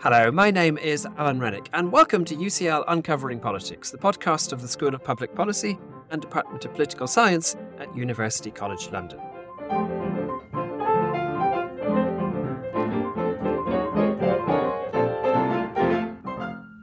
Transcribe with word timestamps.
Hello, 0.00 0.30
my 0.30 0.52
name 0.52 0.78
is 0.78 1.08
Alan 1.16 1.40
Renwick, 1.40 1.68
and 1.72 1.90
welcome 1.90 2.24
to 2.26 2.36
UCL 2.36 2.84
Uncovering 2.86 3.40
Politics, 3.40 3.90
the 3.90 3.98
podcast 3.98 4.52
of 4.52 4.62
the 4.62 4.68
School 4.68 4.94
of 4.94 5.02
Public 5.02 5.34
Policy 5.34 5.76
and 6.12 6.22
Department 6.22 6.64
of 6.64 6.72
Political 6.72 7.08
Science 7.08 7.56
at 7.80 7.92
University 7.96 8.52
College 8.52 8.90
London. 8.92 9.18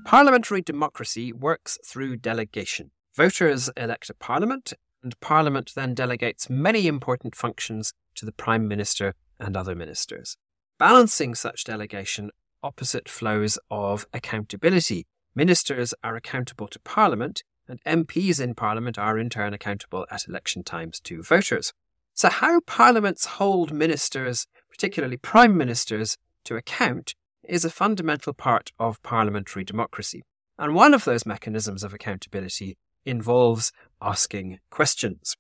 Parliamentary 0.04 0.62
democracy 0.62 1.32
works 1.32 1.80
through 1.86 2.18
delegation. 2.18 2.92
Voters 3.16 3.70
elect 3.78 4.10
a 4.10 4.14
parliament, 4.14 4.74
and 5.02 5.18
parliament 5.22 5.72
then 5.74 5.94
delegates 5.94 6.50
many 6.50 6.86
important 6.86 7.34
functions 7.34 7.94
to 8.16 8.26
the 8.26 8.34
Prime 8.34 8.68
Minister 8.68 9.14
and 9.40 9.56
other 9.56 9.74
ministers. 9.74 10.36
Balancing 10.78 11.34
such 11.34 11.64
delegation 11.64 12.30
opposite 12.66 13.08
flows 13.08 13.60
of 13.70 14.08
accountability. 14.12 15.06
Ministers 15.36 15.94
are 16.04 16.16
accountable 16.16 16.68
to 16.68 16.80
Parliament, 16.80 17.44
and 17.68 17.80
MPs 17.84 18.42
in 18.42 18.56
Parliament 18.56 18.98
are 18.98 19.18
in 19.20 19.30
turn 19.30 19.54
accountable 19.54 20.06
at 20.10 20.28
election 20.28 20.64
times 20.64 21.00
to 21.02 21.22
voters. 21.22 21.74
So, 22.16 22.30
how 22.30 22.62
parliaments 22.62 23.26
hold 23.26 23.72
ministers, 23.72 24.48
particularly 24.70 25.18
prime 25.18 25.56
ministers, 25.56 26.18
to 26.46 26.56
account 26.56 27.14
is 27.44 27.64
a 27.64 27.70
fundamental 27.70 28.34
part 28.34 28.72
of 28.80 29.02
parliamentary 29.04 29.64
democracy. 29.64 30.24
And 30.58 30.74
one 30.74 30.94
of 30.94 31.06
those 31.06 31.26
mechanisms 31.26 31.84
of 31.84 31.94
accountability 31.94 32.78
involves 33.06 33.72
asking 34.02 34.60
questions. 34.70 35.36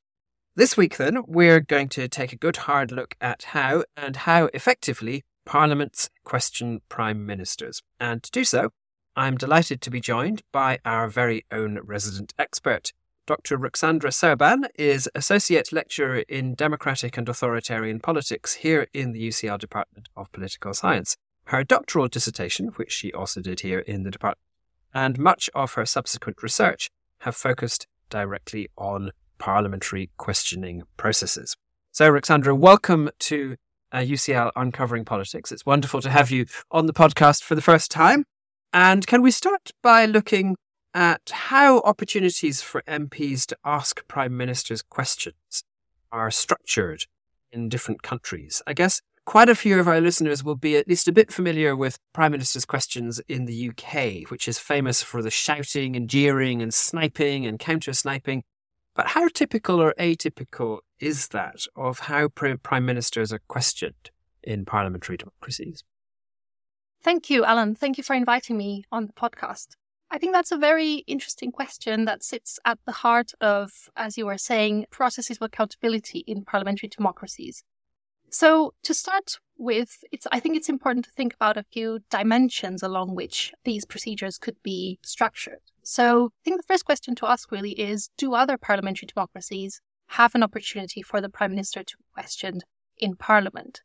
This 0.56 0.78
week, 0.78 0.98
then, 0.98 1.24
we're 1.26 1.60
going 1.60 1.90
to 1.90 2.08
take 2.08 2.34
a 2.34 2.38
good 2.38 2.58
hard 2.58 2.92
look 2.92 3.16
at 3.20 3.44
how 3.44 3.84
and 3.98 4.16
how 4.16 4.50
effectively 4.54 5.24
parliaments 5.46 6.10
question 6.24 6.82
prime 6.90 7.26
ministers. 7.26 7.82
And 8.00 8.22
to 8.24 8.32
do 8.32 8.44
so, 8.44 8.72
I'm 9.16 9.38
delighted 9.38 9.80
to 9.82 9.90
be 9.90 10.02
joined 10.02 10.42
by 10.52 10.80
our 10.84 11.08
very 11.08 11.46
own 11.52 11.80
resident 11.84 12.34
expert. 12.38 12.92
Dr. 13.28 13.58
Ruxandra 13.58 14.12
Serban 14.12 14.66
is 14.76 15.10
Associate 15.16 15.72
Lecturer 15.72 16.20
in 16.28 16.54
Democratic 16.54 17.18
and 17.18 17.28
Authoritarian 17.28 18.00
Politics 18.00 18.56
here 18.56 18.88
in 18.94 19.14
the 19.14 19.28
UCL 19.30 19.58
Department 19.58 20.10
of 20.16 20.32
Political 20.32 20.74
Science. 20.74 21.16
Her 21.46 21.64
doctoral 21.64 22.08
dissertation, 22.08 22.68
which 22.76 22.92
she 22.92 23.14
also 23.14 23.42
did 23.42 23.62
here 23.62 23.80
in 23.80 24.04
the 24.04 24.12
department, 24.12 24.46
and 24.94 25.18
much 25.18 25.50
of 25.56 25.74
her 25.74 25.86
subsequent 25.86 26.44
research 26.44 26.90
have 27.20 27.36
focused 27.36 27.88
directly 28.10 28.68
on 28.78 29.12
parliamentary 29.38 30.10
questioning 30.18 30.84
processes. 30.98 31.56
So, 31.92 32.12
Ruxandra, 32.12 32.58
welcome 32.58 33.10
to 33.20 33.56
uh, 33.92 34.00
UCL 34.00 34.52
Uncovering 34.56 35.06
Politics. 35.06 35.52
It's 35.52 35.66
wonderful 35.66 36.02
to 36.02 36.10
have 36.10 36.32
you 36.32 36.46
on 36.72 36.86
the 36.86 36.94
podcast 36.94 37.44
for 37.44 37.56
the 37.56 37.62
first 37.62 37.92
time. 37.92 38.26
And 38.74 39.08
can 39.08 39.22
we 39.22 39.32
start 39.32 39.72
by 39.82 40.06
looking 40.06 40.56
at 40.94 41.30
how 41.32 41.80
opportunities 41.82 42.62
for 42.62 42.82
MPs 42.88 43.46
to 43.48 43.58
ask 43.64 44.08
prime 44.08 44.36
ministers 44.36 44.82
questions 44.82 45.64
are 46.12 46.32
structured 46.32 47.06
in 47.52 47.70
different 47.70 48.04
countries? 48.04 48.62
I 48.68 48.74
guess 48.74 49.02
quite 49.26 49.50
a 49.50 49.56
few 49.56 49.80
of 49.80 49.88
our 49.88 50.00
listeners 50.00 50.44
will 50.44 50.56
be 50.56 50.78
at 50.78 50.88
least 50.88 51.08
a 51.08 51.12
bit 51.12 51.32
familiar 51.32 51.76
with 51.76 51.98
Prime 52.14 52.32
Minister's 52.32 52.66
questions 52.66 53.20
in 53.28 53.46
the 53.46 53.70
UK, 53.70 54.30
which 54.30 54.48
is 54.48 54.60
famous 54.60 55.02
for 55.02 55.22
the 55.22 55.32
shouting 55.32 55.96
and 55.96 56.10
jeering 56.10 56.62
and 56.62 56.74
sniping 56.74 57.46
and 57.46 57.60
counter 57.60 57.94
sniping. 57.94 58.44
But 58.96 59.08
how 59.08 59.28
typical 59.28 59.82
or 59.82 59.94
atypical 60.00 60.80
is 61.00 61.28
that 61.30 61.66
of 61.76 62.00
how 62.00 62.30
prime 62.30 62.86
ministers 62.86 63.34
are 63.34 63.42
questioned 63.48 64.12
in 64.42 64.64
parliamentary 64.64 65.18
democracies? 65.18 65.84
Thank 67.04 67.30
you, 67.30 67.44
Alan. 67.44 67.76
Thank 67.76 67.98
you 67.98 68.04
for 68.04 68.16
inviting 68.16 68.58
me 68.58 68.86
on 68.92 69.06
the 69.06 69.14
podcast. 69.14 69.76
I 70.10 70.18
think 70.18 70.34
that's 70.34 70.52
a 70.52 70.58
very 70.58 71.04
interesting 71.08 71.52
question 71.52 72.06
that 72.06 72.24
sits 72.24 72.58
at 72.64 72.80
the 72.86 72.92
heart 72.92 73.32
of, 73.42 73.72
as 73.96 74.18
you 74.18 74.28
were 74.28 74.38
saying, 74.38 74.86
processes 74.92 75.38
of 75.38 75.42
accountability 75.42 76.20
in 76.20 76.46
parliamentary 76.46 76.90
democracies. 76.90 77.64
So 78.38 78.74
to 78.84 78.94
start 78.94 79.40
with, 79.58 80.04
it's, 80.12 80.28
I 80.30 80.42
think 80.42 80.58
it's 80.58 80.68
important 80.68 81.06
to 81.06 81.12
think 81.12 81.34
about 81.34 81.56
a 81.56 81.64
few 81.72 82.00
dimensions 82.10 82.84
along 82.84 83.16
which 83.16 83.54
these 83.64 83.86
procedures 83.86 84.38
could 84.38 84.62
be 84.62 85.00
structured. 85.02 85.62
So 85.84 86.26
I 86.26 86.44
think 86.44 86.58
the 86.58 86.68
first 86.68 86.84
question 86.84 87.16
to 87.16 87.28
ask 87.28 87.50
really 87.50 87.72
is, 87.80 88.10
do 88.18 88.34
other 88.34 88.58
parliamentary 88.58 89.08
democracies 89.08 89.80
have 90.08 90.36
an 90.36 90.44
opportunity 90.44 91.02
for 91.02 91.22
the 91.22 91.30
Prime 91.30 91.52
Minister 91.52 91.82
to 91.82 91.98
be 91.98 92.04
questioned 92.14 92.66
in 92.98 93.16
Parliament? 93.16 93.84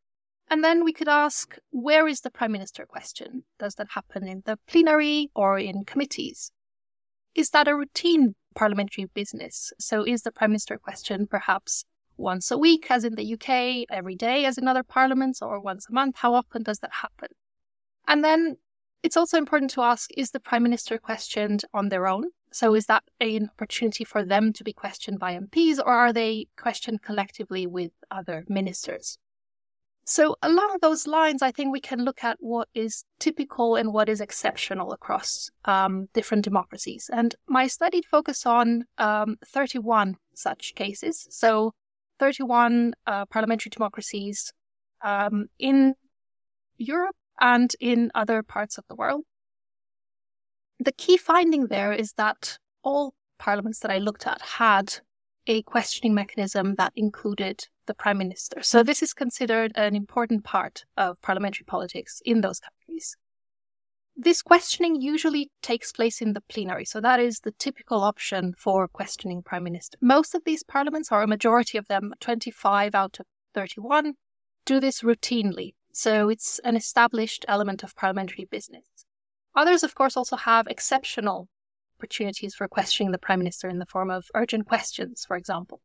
And 0.51 0.65
then 0.65 0.83
we 0.83 0.93
could 0.93 1.07
ask, 1.07 1.57
where 1.71 2.09
is 2.09 2.23
the 2.23 2.31
Prime 2.33 2.51
Minister 2.51 2.87
questioned? 2.87 3.45
Does 3.61 3.77
that 3.77 3.93
happen 3.95 4.27
in 4.27 4.43
the 4.47 4.59
plenary 4.67 5.31
or 5.33 5.61
in 5.61 5.85
committees? 5.85 6.51
Is 7.37 7.51
that 7.51 7.69
a 7.69 7.77
routine 7.77 8.35
parliamentary 8.57 9.05
business? 9.15 9.73
So 9.79 10.05
is 10.05 10.23
the 10.23 10.33
Prime 10.33 10.51
Minister 10.51 10.77
questioned 10.77 11.31
perhaps 11.31 11.85
once 12.21 12.51
a 12.51 12.59
week, 12.59 12.91
as 12.91 13.05
in 13.05 13.15
the 13.15 13.35
UK, 13.35 13.87
every 13.91 14.15
day, 14.15 14.45
as 14.45 14.59
in 14.59 14.69
other 14.69 14.83
parliaments, 14.83 15.43
or 15.43 15.61
once 15.61 15.89
a 15.89 15.93
month? 15.93 16.17
How 16.17 16.35
often 16.35 16.63
does 16.63 16.79
that 16.81 16.93
happen? 16.93 17.29
And 18.07 18.23
then 18.23 18.57
it's 19.03 19.17
also 19.17 19.39
important 19.39 19.71
to 19.73 19.83
ask 19.83 20.11
is 20.17 20.31
the 20.31 20.41
Prime 20.41 20.63
Minister 20.63 20.99
questioned 20.99 21.65
on 21.73 21.89
their 21.89 22.07
own? 22.07 22.25
So 22.53 22.75
is 22.75 22.87
that 22.87 23.05
an 23.21 23.51
opportunity 23.55 24.05
for 24.05 24.25
them 24.25 24.53
to 24.55 24.65
be 24.65 24.73
questioned 24.73 25.19
by 25.19 25.39
MPs, 25.39 25.79
or 25.79 25.93
are 25.93 26.13
they 26.13 26.49
questioned 26.57 27.03
collectively 27.03 27.67
with 27.67 27.93
other 28.11 28.45
ministers? 28.49 29.19
So, 30.05 30.35
along 30.43 30.79
those 30.83 31.07
lines, 31.07 31.41
I 31.41 31.53
think 31.53 31.71
we 31.71 31.81
can 31.81 32.05
look 32.05 32.25
at 32.25 32.39
what 32.41 32.69
is 32.75 33.05
typical 33.21 33.77
and 33.77 33.93
what 33.93 34.09
is 34.09 34.21
exceptional 34.21 34.93
across 34.93 35.51
um, 35.67 36.09
different 36.15 36.43
democracies. 36.43 37.09
And 37.13 37.35
my 37.47 37.69
study 37.69 38.03
focused 38.03 38.45
on 38.45 38.87
um, 38.99 39.37
31 39.47 40.17
such 40.35 40.75
cases. 40.75 41.29
So, 41.31 41.75
31 42.21 42.93
uh, 43.07 43.27
parliamentary 43.27 43.71
democracies 43.71 44.53
um, 45.03 45.47
in 45.59 45.95
Europe 46.77 47.17
and 47.41 47.75
in 47.81 48.11
other 48.15 48.43
parts 48.43 48.79
of 48.79 48.85
the 48.89 48.95
world. 48.95 49.25
The 50.79 50.93
key 50.93 51.17
finding 51.17 51.67
there 51.67 51.93
is 51.93 52.13
that 52.13 52.59
all 52.83 53.15
parliaments 53.39 53.81
that 53.81 53.91
I 53.91 53.99
looked 53.99 54.27
at 54.27 54.41
had 54.41 54.95
a 55.47 55.63
questioning 55.63 56.15
mechanism 56.15 56.75
that 56.77 56.93
included 56.95 57.67
the 57.87 57.95
prime 57.95 58.19
minister. 58.19 58.63
So 58.63 58.83
this 58.83 59.03
is 59.03 59.13
considered 59.15 59.73
an 59.75 59.97
important 59.97 60.45
part 60.45 60.85
of 60.97 61.21
parliamentary 61.23 61.65
politics 61.65 62.23
in 62.25 62.43
those 62.43 62.61
countries. 62.61 63.17
This 64.17 64.43
questioning 64.43 65.01
usually 65.01 65.51
takes 65.63 65.93
place 65.93 66.21
in 66.21 66.35
the 66.35 66.43
plenary, 66.43 66.85
so 66.85 67.01
that 67.01 67.21
is 67.21 67.41
the 67.41 67.53
typical 67.53 68.03
option 68.03 68.55
for 68.59 68.87
questioning 68.89 69.43
prime 69.43 69.65
minister. 69.65 69.97
Most 70.01 70.35
of 70.35 70.45
these 70.45 70.63
parliaments, 70.63 71.11
or 71.11 71.23
a 71.23 71.27
majority 71.27 71.79
of 71.79 71.89
them, 71.89 72.13
25 72.21 72.95
out 72.95 73.19
of 73.21 73.27
31, 73.55 74.15
do 74.67 74.81
this 74.81 75.01
routinely. 75.03 75.75
So 75.93 76.29
it's 76.29 76.59
an 76.61 76.77
established 76.77 77.45
element 77.49 77.83
of 77.83 77.97
parliamentary 77.97 78.45
business. 78.45 78.85
Others, 79.55 79.83
of 79.83 79.95
course, 79.95 80.17
also 80.17 80.37
have 80.37 80.67
exceptional 80.67 81.49
opportunities 81.99 82.55
for 82.55 82.69
questioning 82.69 83.13
the 83.13 83.19
prime 83.19 83.39
minister 83.39 83.69
in 83.69 83.79
the 83.79 83.87
form 83.87 84.11
of 84.11 84.27
urgent 84.35 84.67
questions, 84.67 85.25
for 85.27 85.37
example. 85.37 85.81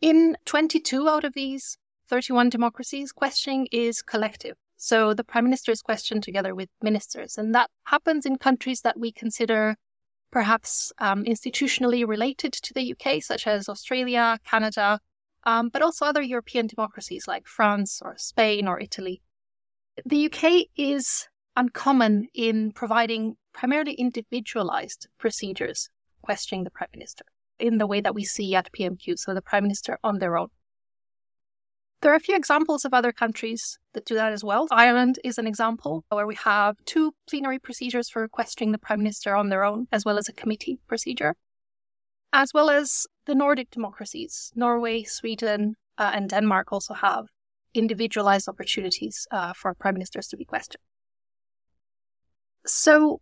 In 0.00 0.36
22 0.44 1.08
out 1.08 1.24
of 1.24 1.34
these 1.34 1.78
31 2.08 2.48
democracies, 2.48 3.12
questioning 3.12 3.68
is 3.72 4.02
collective. 4.02 4.56
So 4.82 5.14
the 5.14 5.22
prime 5.22 5.44
minister 5.44 5.70
is 5.70 5.80
questioned 5.80 6.24
together 6.24 6.56
with 6.56 6.68
ministers. 6.82 7.38
And 7.38 7.54
that 7.54 7.70
happens 7.84 8.26
in 8.26 8.36
countries 8.36 8.80
that 8.80 8.98
we 8.98 9.12
consider 9.12 9.76
perhaps 10.32 10.92
um, 10.98 11.22
institutionally 11.22 12.04
related 12.04 12.52
to 12.54 12.74
the 12.74 12.92
UK, 12.92 13.22
such 13.22 13.46
as 13.46 13.68
Australia, 13.68 14.40
Canada, 14.44 14.98
um, 15.44 15.68
but 15.68 15.82
also 15.82 16.04
other 16.04 16.20
European 16.20 16.66
democracies 16.66 17.28
like 17.28 17.46
France 17.46 18.02
or 18.04 18.16
Spain 18.16 18.66
or 18.66 18.80
Italy. 18.80 19.22
The 20.04 20.26
UK 20.26 20.66
is 20.76 21.28
uncommon 21.54 22.26
in 22.34 22.72
providing 22.72 23.36
primarily 23.52 23.92
individualized 23.94 25.06
procedures 25.16 25.90
questioning 26.22 26.64
the 26.64 26.72
prime 26.72 26.90
minister 26.92 27.24
in 27.60 27.78
the 27.78 27.86
way 27.86 28.00
that 28.00 28.16
we 28.16 28.24
see 28.24 28.52
at 28.56 28.72
PMQ, 28.72 29.16
so 29.16 29.32
the 29.32 29.42
prime 29.42 29.62
minister 29.62 29.96
on 30.02 30.18
their 30.18 30.36
own. 30.36 30.48
There 32.02 32.12
are 32.12 32.16
a 32.16 32.20
few 32.20 32.34
examples 32.34 32.84
of 32.84 32.92
other 32.92 33.12
countries 33.12 33.78
that 33.94 34.04
do 34.04 34.16
that 34.16 34.32
as 34.32 34.42
well. 34.42 34.66
Ireland 34.72 35.20
is 35.22 35.38
an 35.38 35.46
example 35.46 36.04
where 36.08 36.26
we 36.26 36.34
have 36.34 36.74
two 36.84 37.12
plenary 37.28 37.60
procedures 37.60 38.10
for 38.10 38.26
questioning 38.26 38.72
the 38.72 38.78
Prime 38.78 38.98
Minister 38.98 39.36
on 39.36 39.50
their 39.50 39.62
own, 39.62 39.86
as 39.92 40.04
well 40.04 40.18
as 40.18 40.28
a 40.28 40.32
committee 40.32 40.80
procedure, 40.88 41.36
as 42.32 42.50
well 42.52 42.70
as 42.70 43.06
the 43.26 43.36
Nordic 43.36 43.70
democracies. 43.70 44.52
Norway, 44.56 45.04
Sweden, 45.04 45.76
uh, 45.96 46.10
and 46.12 46.28
Denmark 46.28 46.72
also 46.72 46.94
have 46.94 47.26
individualized 47.72 48.48
opportunities 48.48 49.28
uh, 49.30 49.52
for 49.52 49.72
prime 49.72 49.94
ministers 49.94 50.26
to 50.26 50.36
be 50.36 50.44
questioned. 50.44 50.82
So, 52.66 53.20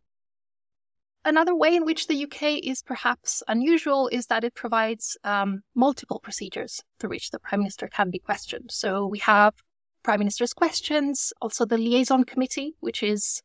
Another 1.25 1.55
way 1.55 1.77
in 1.77 1.85
which 1.85 2.07
the 2.07 2.25
UK 2.25 2.65
is 2.65 2.83
perhaps 2.83 3.43
unusual 3.47 4.09
is 4.09 4.27
that 4.27 4.43
it 4.43 4.55
provides 4.55 5.19
um, 5.23 5.63
multiple 5.75 6.19
procedures 6.19 6.83
through 6.99 7.11
which 7.11 7.31
the 7.31 7.39
Prime 7.39 7.61
Minister 7.61 7.89
can 7.89 8.11
be 8.11 8.19
questioned. 8.19 8.71
So 8.71 9.07
we 9.07 9.19
have 9.19 9.55
Prime 10.03 10.21
Minister's 10.21 10.55
questions, 10.55 11.33
also 11.43 11.67
the 11.67 11.77
Liaison 11.77 12.25
Committee, 12.25 12.75
which 12.81 13.03
is 13.03 13.43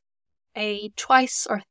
a 0.56 0.90
twice 0.96 1.46
or 1.50 1.64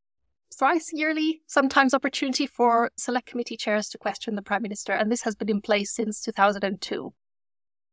thrice 0.55 0.91
yearly, 0.93 1.41
sometimes 1.47 1.95
opportunity 1.95 2.47
for 2.47 2.91
select 2.97 3.27
committee 3.27 3.57
chairs 3.57 3.89
to 3.89 3.99
question 3.99 4.35
the 4.35 4.43
Prime 4.43 4.63
Minister, 4.63 4.93
and 4.93 5.11
this 5.11 5.23
has 5.23 5.35
been 5.35 5.49
in 5.49 5.63
place 5.63 5.91
since 5.91 6.21
2002. 6.21 7.15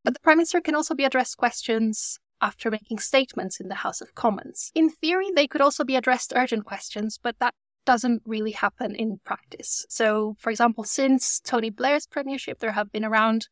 But 0.04 0.14
the 0.14 0.20
Prime 0.20 0.38
Minister 0.38 0.60
can 0.60 0.76
also 0.76 0.96
be 0.96 1.06
addressed 1.06 1.38
questions 1.38 2.20
after 2.42 2.72
making 2.72 3.00
statements 3.00 3.60
in 3.60 3.70
the 3.70 3.76
House 3.76 4.02
of 4.02 4.16
Commons. 4.16 4.72
In 4.74 4.90
theory, 4.90 5.30
they 5.34 5.48
could 5.48 5.62
also 5.62 5.84
be 5.84 5.96
addressed 5.96 6.34
urgent 6.36 6.66
questions, 6.66 7.20
but 7.22 7.38
that 7.40 7.54
doesn't 7.86 8.22
really 8.26 8.52
happen 8.52 8.96
in 8.96 9.20
practice. 9.24 9.86
So, 9.90 10.36
for 10.40 10.50
example, 10.50 10.84
since 10.84 11.40
Tony 11.40 11.70
Blair's 11.70 12.08
premiership, 12.08 12.60
there 12.60 12.74
have 12.74 12.92
been 12.92 13.06
around 13.06 13.48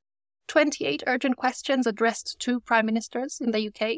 28 0.48 1.04
urgent 1.08 1.38
questions 1.38 1.86
addressed 1.86 2.38
to 2.40 2.60
prime 2.60 2.86
ministers 2.86 3.40
in 3.40 3.52
the 3.52 3.68
UK. 3.68 3.98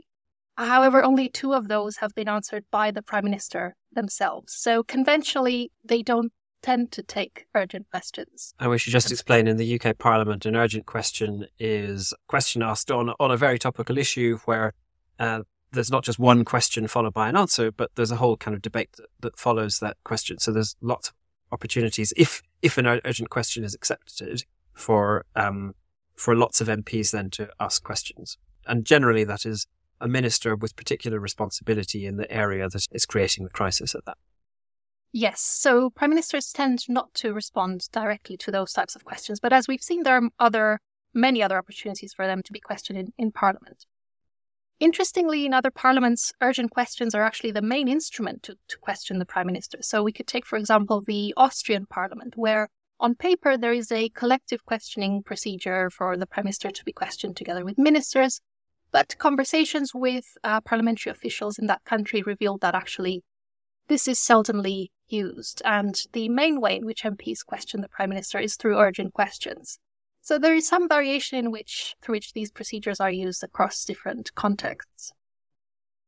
However, 0.57 1.03
only 1.03 1.29
two 1.29 1.53
of 1.53 1.67
those 1.67 1.97
have 1.97 2.13
been 2.13 2.27
answered 2.27 2.65
by 2.71 2.91
the 2.91 3.01
prime 3.01 3.23
minister 3.23 3.75
themselves. 3.91 4.53
So, 4.53 4.83
conventionally, 4.83 5.71
they 5.83 6.01
don't 6.01 6.31
tend 6.61 6.91
to 6.91 7.03
take 7.03 7.45
urgent 7.55 7.89
questions. 7.89 8.53
And 8.59 8.69
we 8.69 8.77
should 8.77 8.93
just 8.93 9.11
explain 9.11 9.47
in 9.47 9.57
the 9.57 9.79
UK 9.79 9.97
Parliament, 9.97 10.45
an 10.45 10.55
urgent 10.55 10.85
question 10.85 11.47
is 11.59 12.13
a 12.13 12.17
question 12.27 12.61
asked 12.61 12.91
on, 12.91 13.13
on 13.19 13.31
a 13.31 13.37
very 13.37 13.57
topical 13.57 13.97
issue 13.97 14.37
where 14.45 14.73
uh, 15.19 15.41
there's 15.71 15.91
not 15.91 16.03
just 16.03 16.19
one 16.19 16.43
question 16.45 16.87
followed 16.87 17.13
by 17.13 17.29
an 17.29 17.37
answer, 17.37 17.71
but 17.71 17.91
there's 17.95 18.11
a 18.11 18.17
whole 18.17 18.37
kind 18.37 18.55
of 18.55 18.61
debate 18.61 18.91
that, 18.97 19.07
that 19.21 19.37
follows 19.37 19.79
that 19.79 19.97
question. 20.03 20.39
So 20.39 20.51
there's 20.51 20.75
lots 20.81 21.09
of 21.09 21.15
opportunities, 21.51 22.13
if 22.17 22.41
if 22.61 22.77
an 22.77 22.85
urgent 22.85 23.29
question 23.29 23.63
is 23.63 23.73
accepted, 23.73 24.43
for 24.73 25.25
um, 25.35 25.73
for 26.15 26.35
lots 26.35 26.61
of 26.61 26.67
MPs 26.67 27.11
then 27.11 27.29
to 27.31 27.49
ask 27.59 27.83
questions. 27.83 28.37
And 28.67 28.85
generally, 28.85 29.23
that 29.23 29.45
is 29.45 29.67
a 29.99 30.07
minister 30.07 30.55
with 30.55 30.75
particular 30.75 31.19
responsibility 31.19 32.05
in 32.05 32.17
the 32.17 32.31
area 32.31 32.67
that 32.69 32.87
is 32.91 33.05
creating 33.05 33.43
the 33.43 33.49
crisis 33.49 33.95
at 33.95 34.05
that. 34.05 34.17
Yes, 35.13 35.41
so 35.41 35.89
prime 35.89 36.11
ministers 36.11 36.51
tend 36.51 36.87
not 36.87 37.13
to 37.15 37.33
respond 37.33 37.89
directly 37.91 38.37
to 38.37 38.51
those 38.51 38.71
types 38.71 38.95
of 38.95 39.03
questions, 39.03 39.39
but 39.39 39.51
as 39.51 39.67
we've 39.67 39.83
seen, 39.83 40.03
there 40.03 40.15
are 40.15 40.29
other 40.39 40.79
many 41.13 41.43
other 41.43 41.57
opportunities 41.57 42.13
for 42.13 42.25
them 42.25 42.41
to 42.43 42.53
be 42.53 42.59
questioned 42.59 42.97
in, 42.97 43.13
in 43.17 43.31
Parliament. 43.31 43.85
Interestingly, 44.81 45.45
in 45.45 45.53
other 45.53 45.69
parliaments, 45.69 46.33
urgent 46.41 46.71
questions 46.71 47.13
are 47.13 47.21
actually 47.21 47.51
the 47.51 47.61
main 47.61 47.87
instrument 47.87 48.41
to, 48.41 48.55
to 48.67 48.79
question 48.79 49.19
the 49.19 49.27
prime 49.27 49.45
minister. 49.45 49.77
So 49.81 50.01
we 50.01 50.11
could 50.11 50.25
take, 50.25 50.43
for 50.43 50.57
example, 50.57 51.01
the 51.01 51.35
Austrian 51.37 51.85
parliament, 51.85 52.33
where 52.35 52.67
on 52.99 53.13
paper 53.13 53.57
there 53.57 53.73
is 53.73 53.91
a 53.91 54.09
collective 54.09 54.65
questioning 54.65 55.21
procedure 55.21 55.91
for 55.91 56.17
the 56.17 56.25
prime 56.25 56.45
minister 56.45 56.71
to 56.71 56.83
be 56.83 56.91
questioned 56.91 57.37
together 57.37 57.63
with 57.63 57.77
ministers. 57.77 58.41
But 58.91 59.15
conversations 59.19 59.91
with 59.93 60.25
uh, 60.43 60.61
parliamentary 60.61 61.11
officials 61.11 61.59
in 61.59 61.67
that 61.67 61.83
country 61.85 62.23
revealed 62.23 62.61
that 62.61 62.73
actually 62.73 63.21
this 63.87 64.07
is 64.07 64.17
seldomly 64.17 64.87
used, 65.07 65.61
and 65.63 65.93
the 66.13 66.27
main 66.27 66.59
way 66.59 66.77
in 66.77 66.87
which 66.87 67.03
MPs 67.03 67.45
question 67.45 67.81
the 67.81 67.89
prime 67.89 68.09
minister 68.09 68.39
is 68.39 68.55
through 68.55 68.79
urgent 68.79 69.13
questions. 69.13 69.77
So 70.21 70.37
there 70.37 70.55
is 70.55 70.67
some 70.67 70.87
variation 70.87 71.37
in 71.39 71.51
which 71.51 71.95
through 72.01 72.13
which 72.13 72.33
these 72.33 72.51
procedures 72.51 72.99
are 72.99 73.11
used 73.11 73.43
across 73.43 73.83
different 73.83 74.33
contexts. 74.35 75.13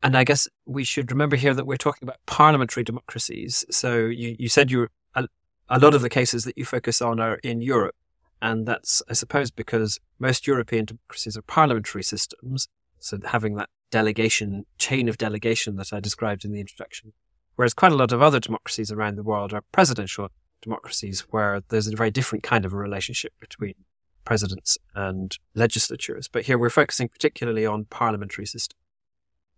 And 0.04 0.16
I 0.16 0.24
guess 0.24 0.48
we 0.66 0.84
should 0.84 1.12
remember 1.12 1.36
here 1.36 1.54
that 1.54 1.66
we're 1.66 1.78
talking 1.78 2.08
about 2.08 2.20
parliamentary 2.26 2.84
democracies. 2.84 3.66
So 3.72 4.06
you, 4.06 4.36
you 4.38 4.50
said 4.50 4.70
you 4.70 4.90
a, 5.16 5.28
a 5.70 5.80
lot 5.80 5.96
of 5.96 6.02
the 6.02 6.10
cases 6.10 6.44
that 6.44 6.58
you 6.58 6.66
focus 6.66 7.02
on 7.02 7.20
are 7.20 7.36
in 7.36 7.62
Europe. 7.62 7.96
And 8.42 8.68
that's, 8.68 9.02
I 9.10 9.14
suppose, 9.14 9.50
because 9.50 10.00
most 10.20 10.46
European 10.46 10.86
democracies 10.86 11.38
are 11.38 11.42
parliamentary 11.42 12.04
systems. 12.04 12.68
So 13.00 13.18
having 13.26 13.56
that 13.56 13.70
delegation, 13.90 14.66
chain 14.78 15.08
of 15.08 15.18
delegation 15.18 15.78
that 15.78 15.94
I 15.94 16.00
described 16.00 16.44
in 16.44 16.52
the 16.52 16.60
introduction. 16.60 17.14
Whereas 17.56 17.74
quite 17.74 17.92
a 17.94 17.96
lot 17.96 18.12
of 18.12 18.22
other 18.22 18.40
democracies 18.40 18.92
around 18.92 19.16
the 19.16 19.24
world 19.24 19.54
are 19.54 19.64
presidential 19.72 20.30
democracies 20.62 21.22
where 21.30 21.62
there's 21.70 21.88
a 21.88 21.96
very 21.96 22.12
different 22.12 22.44
kind 22.44 22.66
of 22.66 22.74
a 22.74 22.78
relationship 22.78 23.34
between 23.40 23.76
presidents 24.26 24.78
and 24.96 25.38
legislatures. 25.54 26.28
But 26.28 26.44
here 26.44 26.58
we're 26.58 26.70
focusing 26.70 27.10
particularly 27.10 27.66
on 27.66 27.86
parliamentary 27.86 28.46
systems. 28.46 28.80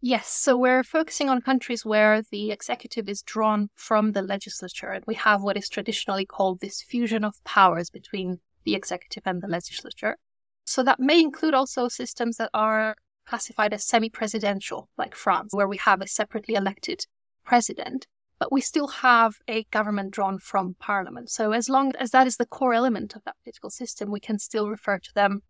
Yes, 0.01 0.27
so 0.27 0.55
we're 0.57 0.83
focusing 0.83 1.29
on 1.29 1.41
countries 1.41 1.85
where 1.85 2.21
the 2.21 2.51
executive 2.51 3.09
is 3.09 3.23
drawn 3.23 3.69
from 3.73 4.11
the 4.11 4.21
legislature, 4.21 4.89
and 4.89 5.03
we 5.07 5.15
have 5.15 5.41
what 5.41 5.57
is 5.57 5.67
traditionally 5.67 6.25
called 6.25 6.59
this 6.59 6.83
fusion 6.83 7.23
of 7.23 7.43
powers 7.43 7.89
between 7.89 8.39
the 8.65 8.75
executive 8.75 9.23
and 9.25 9.41
the 9.41 9.47
legislature. 9.47 10.17
So 10.65 10.83
that 10.83 10.99
may 10.99 11.19
include 11.19 11.53
also 11.53 11.87
systems 11.87 12.37
that 12.37 12.51
are 12.53 12.95
classified 13.25 13.73
as 13.73 13.83
semi 13.83 14.09
presidential, 14.09 14.89
like 14.97 15.15
France, 15.15 15.53
where 15.53 15.67
we 15.67 15.77
have 15.77 16.01
a 16.01 16.07
separately 16.07 16.55
elected 16.55 17.05
president 17.43 18.05
but 18.39 18.51
we 18.51 18.61
still 18.61 18.87
have 18.87 19.35
a 19.47 19.63
government 19.71 20.11
drawn 20.11 20.39
from 20.39 20.75
parliament. 20.79 21.29
So 21.29 21.51
as 21.51 21.69
long 21.69 21.93
as 21.99 22.11
that 22.11 22.27
is 22.27 22.37
the 22.37 22.45
core 22.45 22.73
element 22.73 23.15
of 23.15 23.23
that 23.25 23.35
political 23.43 23.69
system, 23.69 24.11
we 24.11 24.19
can 24.19 24.39
still 24.39 24.69
refer 24.69 24.99
to 24.99 25.13
them 25.13 25.41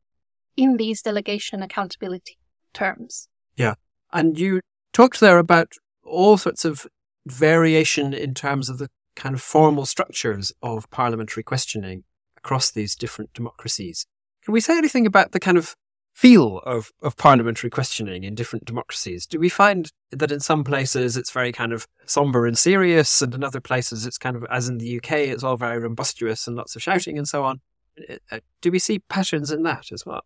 in 0.55 0.77
these 0.77 1.01
delegation 1.01 1.61
accountability 1.61 2.37
terms. 2.73 3.27
Yeah. 3.55 3.75
And 4.13 4.39
you 4.39 4.61
talked 4.93 5.19
there 5.19 5.39
about 5.39 5.73
all 6.03 6.37
sorts 6.37 6.65
of 6.65 6.87
variation 7.25 8.13
in 8.13 8.33
terms 8.33 8.69
of 8.69 8.77
the 8.77 8.89
kind 9.15 9.33
of 9.33 9.41
formal 9.41 9.85
structures 9.85 10.53
of 10.61 10.89
parliamentary 10.91 11.43
questioning 11.43 12.03
across 12.37 12.69
these 12.69 12.95
different 12.95 13.33
democracies. 13.33 14.05
Can 14.43 14.53
we 14.53 14.61
say 14.61 14.77
anything 14.77 15.07
about 15.07 15.31
the 15.31 15.39
kind 15.39 15.57
of 15.57 15.75
feel 16.15 16.59
of, 16.59 16.93
of 17.03 17.17
parliamentary 17.17 17.69
questioning 17.69 18.23
in 18.23 18.33
different 18.33 18.65
democracies? 18.65 19.25
Do 19.25 19.37
we 19.37 19.49
find 19.49 19.91
that 20.11 20.31
in 20.31 20.39
some 20.39 20.63
places 20.63 21.17
it's 21.17 21.29
very 21.29 21.51
kind 21.51 21.73
of 21.73 21.87
somber 22.05 22.47
and 22.47 22.57
serious, 22.57 23.21
and 23.21 23.35
in 23.35 23.43
other 23.43 23.59
places 23.59 24.05
it's 24.05 24.17
kind 24.17 24.35
of, 24.35 24.45
as 24.49 24.69
in 24.69 24.77
the 24.77 24.97
UK, 24.97 25.11
it's 25.11 25.43
all 25.43 25.57
very 25.57 25.77
rumbustious 25.77 26.47
and 26.47 26.55
lots 26.55 26.75
of 26.75 26.81
shouting 26.81 27.17
and 27.17 27.27
so 27.27 27.43
on? 27.43 27.59
Uh, 28.31 28.39
do 28.61 28.71
we 28.71 28.79
see 28.79 28.99
patterns 28.99 29.51
in 29.51 29.63
that 29.63 29.91
as 29.91 30.05
well? 30.05 30.21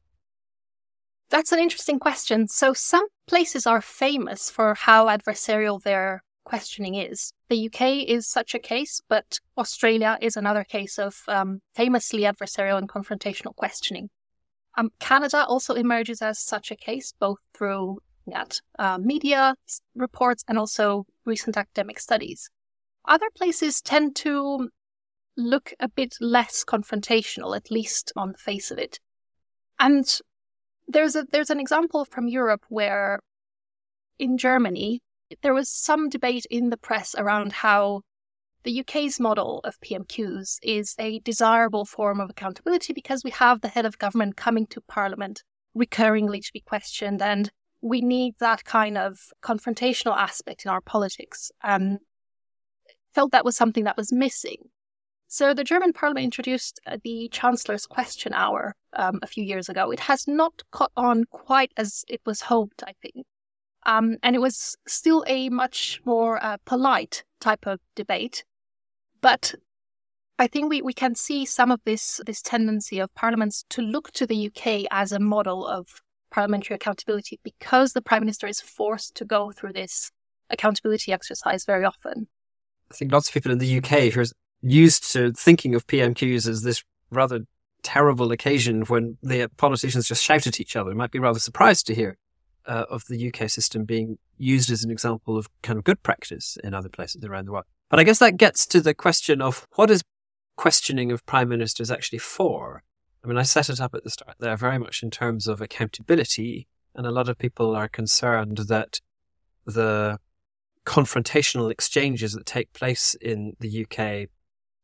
That's 1.31 1.51
an 1.51 1.59
interesting 1.59 1.99
question. 1.99 2.47
So, 2.47 2.73
some 2.73 3.05
places 3.27 3.67
are 3.67 3.81
famous 3.81 4.49
for 4.49 4.73
how 4.73 5.07
adversarial 5.07 5.81
their 5.81 6.23
questioning 6.43 6.95
is. 6.95 7.33
The 7.49 7.67
UK 7.67 8.07
is 8.07 8.27
such 8.27 8.55
a 8.55 8.59
case, 8.59 9.01
but 9.07 9.39
Australia 9.57 10.17
is 10.21 10.35
another 10.35 10.63
case 10.63 10.97
of 10.97 11.21
um, 11.27 11.61
famously 11.75 12.21
adversarial 12.21 12.79
and 12.79 12.89
confrontational 12.89 13.55
questioning. 13.55 14.09
Um, 14.79 14.91
Canada 14.99 15.45
also 15.45 15.73
emerges 15.73 16.21
as 16.21 16.39
such 16.39 16.71
a 16.71 16.75
case, 16.75 17.13
both 17.19 17.39
through 17.53 17.97
uh, 18.77 18.97
media 18.97 19.55
reports 19.93 20.45
and 20.47 20.57
also 20.57 21.05
recent 21.25 21.57
academic 21.57 21.99
studies. 21.99 22.49
Other 23.03 23.27
places 23.35 23.81
tend 23.81 24.15
to 24.17 24.69
look 25.35 25.73
a 25.81 25.89
bit 25.89 26.15
less 26.21 26.63
confrontational, 26.63 27.57
at 27.57 27.69
least 27.69 28.13
on 28.15 28.31
the 28.31 28.37
face 28.37 28.71
of 28.71 28.77
it. 28.77 28.99
And 29.79 30.05
there's 30.87 31.15
a 31.17 31.25
there's 31.29 31.49
an 31.49 31.59
example 31.59 32.05
from 32.05 32.29
Europe 32.29 32.63
where 32.69 33.19
in 34.17 34.37
Germany 34.37 35.01
there 35.41 35.53
was 35.53 35.69
some 35.69 36.07
debate 36.07 36.45
in 36.49 36.69
the 36.69 36.77
press 36.77 37.15
around 37.17 37.51
how 37.51 38.01
the 38.63 38.81
UK's 38.81 39.19
model 39.19 39.61
of 39.63 39.79
PMQs 39.81 40.57
is 40.61 40.95
a 40.99 41.19
desirable 41.19 41.85
form 41.85 42.19
of 42.19 42.29
accountability 42.29 42.93
because 42.93 43.23
we 43.23 43.31
have 43.31 43.61
the 43.61 43.67
head 43.69 43.85
of 43.85 43.97
government 43.97 44.35
coming 44.35 44.67
to 44.67 44.81
Parliament 44.81 45.43
recurringly 45.77 46.43
to 46.45 46.53
be 46.53 46.61
questioned, 46.61 47.21
and 47.21 47.51
we 47.81 48.01
need 48.01 48.35
that 48.39 48.65
kind 48.65 48.97
of 48.97 49.17
confrontational 49.41 50.17
aspect 50.17 50.65
in 50.65 50.71
our 50.71 50.81
politics. 50.81 51.51
And 51.63 51.99
felt 53.13 53.31
that 53.31 53.45
was 53.45 53.55
something 53.55 53.83
that 53.85 53.97
was 53.97 54.11
missing. 54.11 54.57
So 55.27 55.53
the 55.53 55.63
German 55.63 55.93
Parliament 55.93 56.23
introduced 56.23 56.79
uh, 56.87 56.97
the 57.03 57.29
Chancellor's 57.31 57.85
Question 57.85 58.33
Hour 58.33 58.75
um, 58.93 59.19
a 59.21 59.27
few 59.27 59.43
years 59.43 59.69
ago. 59.69 59.91
It 59.91 59.99
has 60.01 60.27
not 60.27 60.63
caught 60.71 60.91
on 60.97 61.25
quite 61.29 61.71
as 61.77 62.03
it 62.07 62.21
was 62.25 62.41
hoped, 62.41 62.83
I 62.85 62.93
think. 63.01 63.25
Um, 63.85 64.17
and 64.23 64.35
it 64.35 64.39
was 64.39 64.75
still 64.87 65.23
a 65.27 65.49
much 65.49 66.01
more 66.05 66.43
uh, 66.43 66.57
polite 66.65 67.23
type 67.39 67.65
of 67.65 67.79
debate. 67.95 68.43
But 69.21 69.55
I 70.37 70.47
think 70.47 70.69
we, 70.69 70.81
we 70.81 70.93
can 70.93 71.15
see 71.15 71.45
some 71.45 71.71
of 71.71 71.81
this 71.85 72.21
this 72.25 72.41
tendency 72.41 72.99
of 72.99 73.13
parliaments 73.15 73.65
to 73.71 73.81
look 73.81 74.11
to 74.11 74.25
the 74.25 74.47
UK 74.47 74.85
as 74.91 75.11
a 75.11 75.19
model 75.19 75.67
of 75.67 76.01
parliamentary 76.31 76.75
accountability 76.75 77.39
because 77.43 77.93
the 77.93 78.01
prime 78.01 78.21
minister 78.21 78.47
is 78.47 78.61
forced 78.61 79.15
to 79.15 79.25
go 79.25 79.51
through 79.51 79.73
this 79.73 80.11
accountability 80.49 81.11
exercise 81.11 81.65
very 81.65 81.83
often. 81.83 82.27
I 82.91 82.95
think 82.95 83.11
lots 83.11 83.27
of 83.27 83.33
people 83.33 83.51
in 83.51 83.57
the 83.57 83.77
UK 83.77 84.13
who 84.13 84.21
are 84.21 84.25
used 84.61 85.11
to 85.13 85.31
thinking 85.33 85.75
of 85.75 85.87
PMQs 85.87 86.47
as 86.47 86.63
this 86.63 86.83
rather 87.11 87.41
terrible 87.83 88.31
occasion 88.31 88.81
when 88.83 89.17
the 89.21 89.49
politicians 89.57 90.07
just 90.07 90.23
shout 90.23 90.47
at 90.47 90.59
each 90.59 90.75
other 90.75 90.93
might 90.93 91.11
be 91.11 91.19
rather 91.19 91.39
surprised 91.39 91.87
to 91.87 91.95
hear 91.95 92.17
uh, 92.69 92.85
of 92.89 93.03
the 93.09 93.27
UK 93.27 93.49
system 93.49 93.83
being 93.83 94.17
used 94.37 94.71
as 94.71 94.83
an 94.83 94.91
example 94.91 95.37
of 95.37 95.49
kind 95.63 95.77
of 95.77 95.83
good 95.83 96.01
practice 96.03 96.57
in 96.63 96.73
other 96.73 96.89
places 96.89 97.23
around 97.23 97.45
the 97.45 97.51
world. 97.51 97.65
But 97.89 97.99
I 97.99 98.03
guess 98.03 98.19
that 98.19 98.37
gets 98.37 98.65
to 98.67 98.79
the 98.79 98.93
question 98.93 99.41
of 99.41 99.65
what 99.75 99.89
is 99.89 100.03
questioning 100.55 101.11
of 101.11 101.25
prime 101.25 101.49
ministers 101.49 101.89
actually 101.89 102.19
for? 102.19 102.83
I 103.23 103.27
mean, 103.27 103.37
I 103.37 103.43
set 103.43 103.69
it 103.69 103.81
up 103.81 103.95
at 103.95 104.03
the 104.03 104.09
start 104.09 104.35
there 104.39 104.55
very 104.55 104.77
much 104.77 105.01
in 105.03 105.09
terms 105.09 105.47
of 105.47 105.61
accountability 105.61 106.67
And 106.95 107.05
a 107.05 107.11
lot 107.11 107.29
of 107.29 107.37
people 107.37 107.75
are 107.75 107.87
concerned 107.87 108.57
that 108.67 108.99
the 109.65 110.19
confrontational 110.85 111.71
exchanges 111.71 112.33
that 112.33 112.45
take 112.45 112.73
place 112.73 113.15
in 113.21 113.55
the 113.59 113.85
UK 113.85 114.29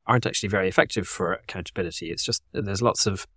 aren't 0.08 0.26
actually 0.26 0.50
very 0.50 0.68
effective 0.68 1.08
for 1.08 1.34
accountability. 1.34 2.12
It's 2.12 2.24
just 2.24 2.44
there's 2.52 2.82
lots 2.82 3.06
of 3.06 3.28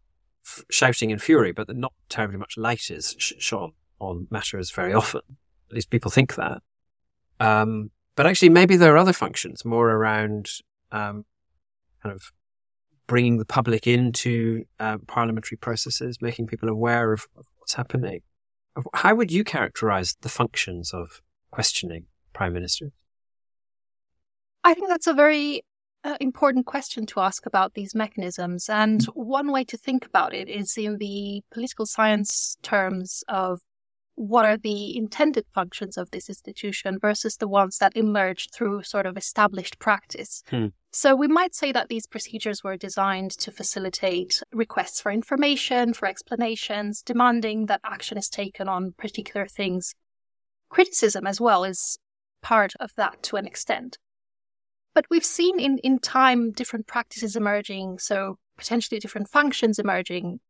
f- 0.45 0.65
shouting 0.71 1.11
and 1.11 1.21
fury, 1.21 1.53
but 1.53 1.75
not 1.75 1.93
terribly 2.09 2.39
much 2.39 2.57
light 2.57 2.91
is 2.91 3.17
sh- 3.19 3.33
shone 3.39 3.73
on 4.01 4.27
matters 4.31 4.71
very 4.71 4.93
often. 4.95 5.23
At 5.71 5.75
least 5.75 5.91
people 5.91 6.11
think 6.11 6.35
that. 6.37 6.63
Um, 7.41 7.91
but 8.17 8.27
actually, 8.27 8.49
maybe 8.49 8.77
there 8.77 8.95
are 8.95 8.99
other 8.99 9.13
functions 9.13 9.65
more 9.65 9.91
around 9.91 10.49
um, 10.91 11.25
kind 12.03 12.15
of 12.15 12.33
bringing 13.07 13.39
the 13.39 13.45
public 13.45 13.87
into 13.87 14.65
uh, 14.81 14.99
parliamentary 15.07 15.57
processes, 15.57 16.19
making 16.21 16.47
people 16.47 16.69
aware 16.69 17.13
of, 17.13 17.27
of 17.37 17.47
what's 17.59 17.75
happening. 17.75 18.21
How 18.95 19.15
would 19.15 19.33
you 19.33 19.45
characterize 19.45 20.17
the 20.21 20.29
functions 20.29 20.93
of 20.93 21.21
questioning 21.51 22.07
prime 22.33 22.53
ministers? 22.53 22.93
I 24.63 24.75
think 24.75 24.89
that's 24.89 25.07
a 25.07 25.15
very 25.15 25.63
uh, 26.05 26.17
important 26.21 26.67
question 26.67 27.07
to 27.07 27.21
ask 27.21 27.47
about 27.47 27.75
these 27.75 27.95
mechanisms. 27.95 28.69
And 28.69 29.03
one 29.15 29.51
way 29.51 29.65
to 29.65 29.77
think 29.77 30.07
about 30.07 30.35
it 30.35 30.49
is 30.49 30.77
in 30.77 30.99
the 30.99 31.43
political 31.51 31.87
science 31.87 32.57
terms 32.63 33.25
of 33.29 33.61
what 34.19 34.45
are 34.45 34.57
the 34.57 34.97
intended 34.97 35.45
functions 35.55 35.97
of 35.97 36.11
this 36.11 36.29
institution 36.29 36.99
versus 37.01 37.37
the 37.37 37.47
ones 37.47 37.79
that 37.79 37.97
emerged 37.97 38.53
through 38.53 38.83
sort 38.83 39.07
of 39.07 39.17
established 39.17 39.79
practice. 39.79 40.43
Hmm. 40.51 40.67
So 40.93 41.15
we 41.15 41.29
might 41.29 41.55
say 41.55 41.71
that 41.71 41.89
these 41.89 42.09
procedures 42.09 42.65
were 42.65 42.77
designed 42.77 43.31
to 43.39 43.53
facilitate 43.53 44.43
requests 44.53 45.01
for 45.01 45.13
information, 45.13 45.95
for 45.95 46.07
explanations, 46.07 47.01
demanding 47.01 47.67
that 47.67 47.81
action 47.85 48.19
is 48.19 48.29
taken 48.29 48.69
on 48.69 48.95
particular 48.99 49.47
things. 49.47 49.95
Criticism 50.69 51.25
as 51.25 51.41
well 51.41 51.63
is 51.63 51.97
part 52.43 52.73
of 52.81 52.91
that 52.97 53.23
to 53.25 53.37
an 53.37 53.47
extent. 53.47 53.99
But 54.95 55.05
we've 55.11 55.25
seen 55.25 55.61
in, 55.61 55.79
in 55.85 56.01
time 56.01 56.51
different 56.51 56.89
practices 56.89 57.37
emerging, 57.37 58.01
so 58.01 58.39
potentially 58.57 58.99
different 58.99 59.29
functions 59.29 59.79
emerging 59.79 60.41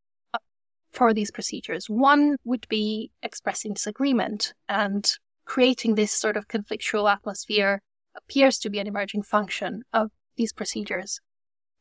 for 0.99 1.15
these 1.15 1.31
procedures. 1.31 1.89
One 1.89 2.37
would 2.45 2.67
be 2.69 3.13
expressing 3.23 3.73
disagreement 3.73 4.53
and 4.69 5.09
creating 5.45 5.95
this 5.95 6.11
sort 6.11 6.37
of 6.37 6.49
conflictual 6.49 7.09
atmosphere 7.11 7.83
appears 8.17 8.59
to 8.59 8.69
be 8.69 8.81
an 8.81 8.89
emerging 8.89 9.23
function 9.23 9.85
of 9.93 10.11
these 10.37 10.53
procedures. 10.53 11.21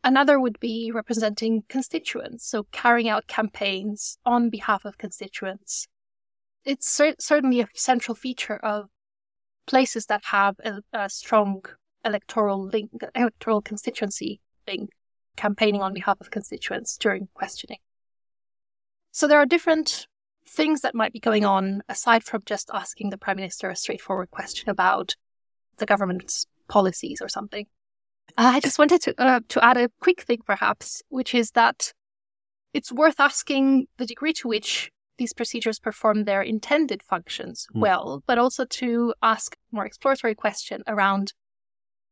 Another 0.04 0.40
would 0.40 0.60
be 0.60 0.92
representing 0.94 1.64
constituents, 1.68 2.48
so 2.48 2.68
carrying 2.72 3.10
out 3.10 3.26
campaigns 3.26 4.20
on 4.24 4.52
behalf 4.52 4.86
of 4.86 5.00
constituents. 5.00 5.88
It's 6.64 6.88
cer- 6.88 7.16
certainly 7.20 7.62
a 7.62 7.68
central 7.74 8.14
feature 8.14 8.58
of 8.58 8.86
places 9.66 10.06
that 10.06 10.26
have 10.26 10.58
a, 10.64 10.84
a 10.94 11.10
strong 11.10 11.66
electoral 12.06 12.64
link, 12.64 12.92
electoral 13.16 13.64
constituency 13.64 14.42
link, 14.68 14.92
campaigning 15.36 15.82
on 15.82 15.96
behalf 15.96 16.22
of 16.22 16.30
constituents 16.30 16.96
during 16.98 17.30
questioning. 17.34 17.80
So 19.18 19.28
there 19.28 19.40
are 19.40 19.48
different 19.48 20.06
things 20.48 20.82
that 20.82 20.94
might 20.94 21.12
be 21.12 21.20
going 21.20 21.44
on 21.44 21.82
aside 21.90 22.24
from 22.24 22.44
just 22.46 22.70
asking 22.72 23.10
the 23.10 23.18
prime 23.18 23.38
minister 23.38 23.68
a 23.68 23.76
straightforward 23.76 24.30
question 24.30 24.70
about 24.70 25.16
the 25.78 25.88
government's 25.88 26.46
policies 26.68 27.20
or 27.20 27.28
something. 27.28 27.66
Uh, 28.38 28.52
I 28.54 28.60
just 28.60 28.78
wanted 28.78 29.02
to 29.02 29.20
uh, 29.20 29.40
to 29.50 29.66
add 29.66 29.76
a 29.76 29.90
quick 30.02 30.22
thing, 30.22 30.42
perhaps, 30.46 31.02
which 31.10 31.34
is 31.34 31.50
that 31.56 31.94
it's 32.76 32.92
worth 32.92 33.20
asking 33.20 33.88
the 33.98 34.06
degree 34.06 34.34
to 34.34 34.48
which 34.48 34.92
these 35.18 35.34
procedures 35.34 35.80
perform 35.80 36.26
their 36.26 36.44
intended 36.44 37.02
functions 37.02 37.66
mm. 37.76 37.82
well, 37.82 38.22
but 38.28 38.38
also 38.38 38.66
to 38.66 39.16
ask 39.24 39.58
more 39.72 39.88
exploratory 39.88 40.36
question 40.36 40.84
around 40.86 41.34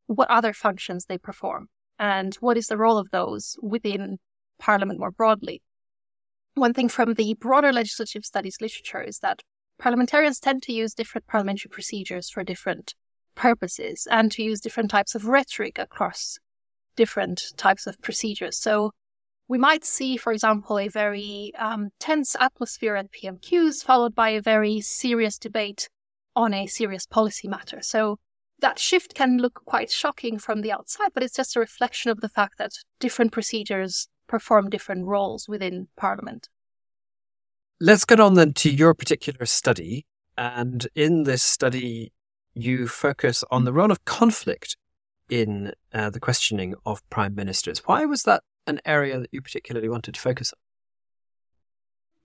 what 0.07 0.31
other 0.31 0.53
functions 0.53 1.05
they 1.05 1.19
perform 1.19 1.67
and 1.99 2.33
what 2.39 2.57
is 2.57 2.65
the 2.65 2.77
role 2.77 2.97
of 2.97 3.11
those 3.11 3.59
within 3.61 4.17
Parliament 4.57 4.99
more 4.99 5.11
broadly. 5.11 5.61
One 6.55 6.73
thing 6.73 6.87
from 6.87 7.15
the 7.15 7.33
broader 7.33 7.73
legislative 7.73 8.23
studies 8.23 8.61
literature 8.61 9.01
is 9.01 9.19
that 9.19 9.41
parliamentarians 9.77 10.39
tend 10.39 10.63
to 10.63 10.73
use 10.73 10.93
different 10.93 11.27
parliamentary 11.27 11.69
procedures 11.69 12.29
for 12.29 12.45
different 12.45 12.95
purposes 13.35 14.07
and 14.09 14.31
to 14.31 14.41
use 14.41 14.61
different 14.61 14.89
types 14.89 15.15
of 15.15 15.27
rhetoric 15.27 15.77
across 15.77 16.39
different 16.95 17.51
types 17.57 17.85
of 17.85 18.01
procedures. 18.01 18.57
So 18.57 18.91
we 19.49 19.57
might 19.57 19.83
see, 19.83 20.15
for 20.15 20.31
example, 20.31 20.79
a 20.79 20.87
very 20.87 21.51
um, 21.59 21.89
tense 21.99 22.37
atmosphere 22.39 22.95
at 22.95 23.11
PMQs 23.11 23.83
followed 23.83 24.15
by 24.15 24.29
a 24.29 24.41
very 24.41 24.79
serious 24.79 25.37
debate 25.37 25.89
on 26.37 26.53
a 26.53 26.67
serious 26.67 27.05
policy 27.05 27.49
matter. 27.49 27.81
So 27.81 28.17
that 28.59 28.79
shift 28.79 29.13
can 29.13 29.39
look 29.39 29.61
quite 29.65 29.91
shocking 29.91 30.39
from 30.39 30.61
the 30.61 30.71
outside, 30.71 31.09
but 31.13 31.21
it's 31.21 31.35
just 31.35 31.57
a 31.57 31.59
reflection 31.59 32.11
of 32.11 32.21
the 32.21 32.29
fact 32.29 32.57
that 32.59 32.71
different 32.99 33.33
procedures 33.33 34.07
perform 34.27 34.69
different 34.69 35.05
roles 35.05 35.47
within 35.47 35.87
Parliament. 35.97 36.49
Let's 37.79 38.05
get 38.05 38.19
on 38.19 38.35
then 38.35 38.53
to 38.53 38.69
your 38.69 38.93
particular 38.93 39.45
study. 39.45 40.05
And 40.37 40.87
in 40.95 41.23
this 41.23 41.43
study, 41.43 42.13
you 42.53 42.87
focus 42.87 43.43
on 43.51 43.65
the 43.65 43.73
role 43.73 43.91
of 43.91 44.05
conflict 44.05 44.77
in 45.29 45.73
uh, 45.93 46.09
the 46.09 46.19
questioning 46.19 46.75
of 46.85 47.07
prime 47.09 47.35
ministers. 47.35 47.79
Why 47.85 48.05
was 48.05 48.23
that 48.23 48.43
an 48.67 48.79
area 48.85 49.19
that 49.19 49.29
you 49.31 49.41
particularly 49.41 49.89
wanted 49.89 50.15
to 50.15 50.21
focus 50.21 50.53
on? 50.53 50.59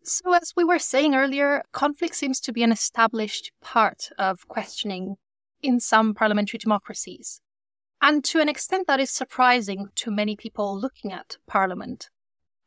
So, 0.02 0.32
as 0.32 0.54
we 0.56 0.64
were 0.64 0.78
saying 0.78 1.14
earlier, 1.14 1.62
conflict 1.72 2.14
seems 2.14 2.40
to 2.40 2.52
be 2.52 2.62
an 2.62 2.72
established 2.72 3.52
part 3.60 4.08
of 4.18 4.48
questioning 4.48 5.16
in 5.62 5.78
some 5.78 6.14
parliamentary 6.14 6.58
democracies. 6.58 7.40
And 8.02 8.24
to 8.24 8.40
an 8.40 8.48
extent 8.48 8.86
that 8.86 9.00
is 9.00 9.10
surprising 9.10 9.88
to 9.96 10.10
many 10.10 10.36
people 10.36 10.78
looking 10.78 11.12
at 11.12 11.36
Parliament. 11.46 12.08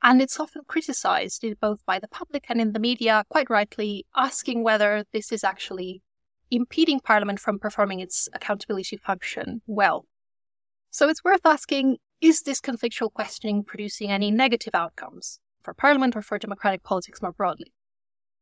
And 0.03 0.21
it's 0.21 0.39
often 0.39 0.63
criticized 0.67 1.43
eh, 1.43 1.53
both 1.59 1.79
by 1.85 1.97
the 1.97 2.07
public 2.07 2.45
and 2.49 2.61
in 2.61 2.73
the 2.73 2.79
media, 2.79 3.23
quite 3.29 3.49
rightly, 3.49 4.05
asking 4.15 4.63
whether 4.63 5.05
this 5.11 5.31
is 5.31 5.43
actually 5.43 6.01
impeding 6.51 6.99
Parliament 6.99 7.39
from 7.39 7.57
performing 7.57 7.99
its 7.99 8.29
accountability 8.33 8.97
function 8.97 9.61
well. 9.65 10.05
So 10.91 11.09
it's 11.09 11.23
worth 11.23 11.45
asking 11.45 11.97
is 12.21 12.43
this 12.43 12.61
conflictual 12.61 13.11
questioning 13.11 13.63
producing 13.63 14.11
any 14.11 14.31
negative 14.31 14.73
outcomes 14.73 15.39
for 15.61 15.73
Parliament 15.73 16.15
or 16.15 16.21
for 16.21 16.37
democratic 16.37 16.83
politics 16.83 17.21
more 17.21 17.33
broadly? 17.33 17.73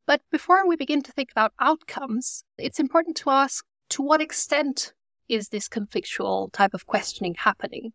But 0.05 0.21
before 0.31 0.67
we 0.67 0.75
begin 0.75 1.01
to 1.03 1.11
think 1.11 1.31
about 1.31 1.53
outcomes, 1.59 2.43
it's 2.57 2.79
important 2.79 3.15
to 3.17 3.29
ask 3.29 3.65
to 3.89 4.01
what 4.01 4.21
extent 4.21 4.93
is 5.31 5.47
this 5.47 5.69
conflictual 5.69 6.51
type 6.51 6.73
of 6.73 6.85
questioning 6.85 7.35
happening? 7.35 7.93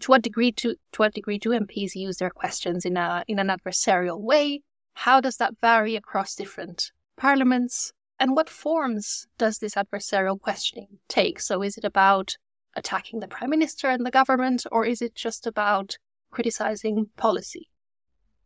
To 0.00 0.10
what 0.10 0.22
degree 0.22 0.50
to, 0.52 0.74
to 0.92 0.98
what 0.98 1.14
degree 1.14 1.38
do 1.38 1.50
MPs 1.50 1.94
use 1.94 2.16
their 2.16 2.30
questions 2.30 2.84
in 2.84 2.96
a 2.96 3.24
in 3.28 3.38
an 3.38 3.48
adversarial 3.48 4.20
way? 4.20 4.62
How 4.94 5.20
does 5.20 5.36
that 5.36 5.54
vary 5.60 5.94
across 5.96 6.34
different 6.34 6.90
parliaments? 7.16 7.92
And 8.18 8.34
what 8.34 8.50
forms 8.50 9.26
does 9.38 9.58
this 9.58 9.74
adversarial 9.74 10.40
questioning 10.40 10.98
take? 11.08 11.40
So 11.40 11.62
is 11.62 11.78
it 11.78 11.84
about 11.84 12.36
attacking 12.74 13.20
the 13.20 13.28
prime 13.28 13.50
minister 13.50 13.88
and 13.88 14.04
the 14.04 14.10
government, 14.10 14.66
or 14.72 14.84
is 14.84 15.00
it 15.02 15.14
just 15.14 15.46
about 15.46 15.98
criticizing 16.30 17.06
policy? 17.16 17.68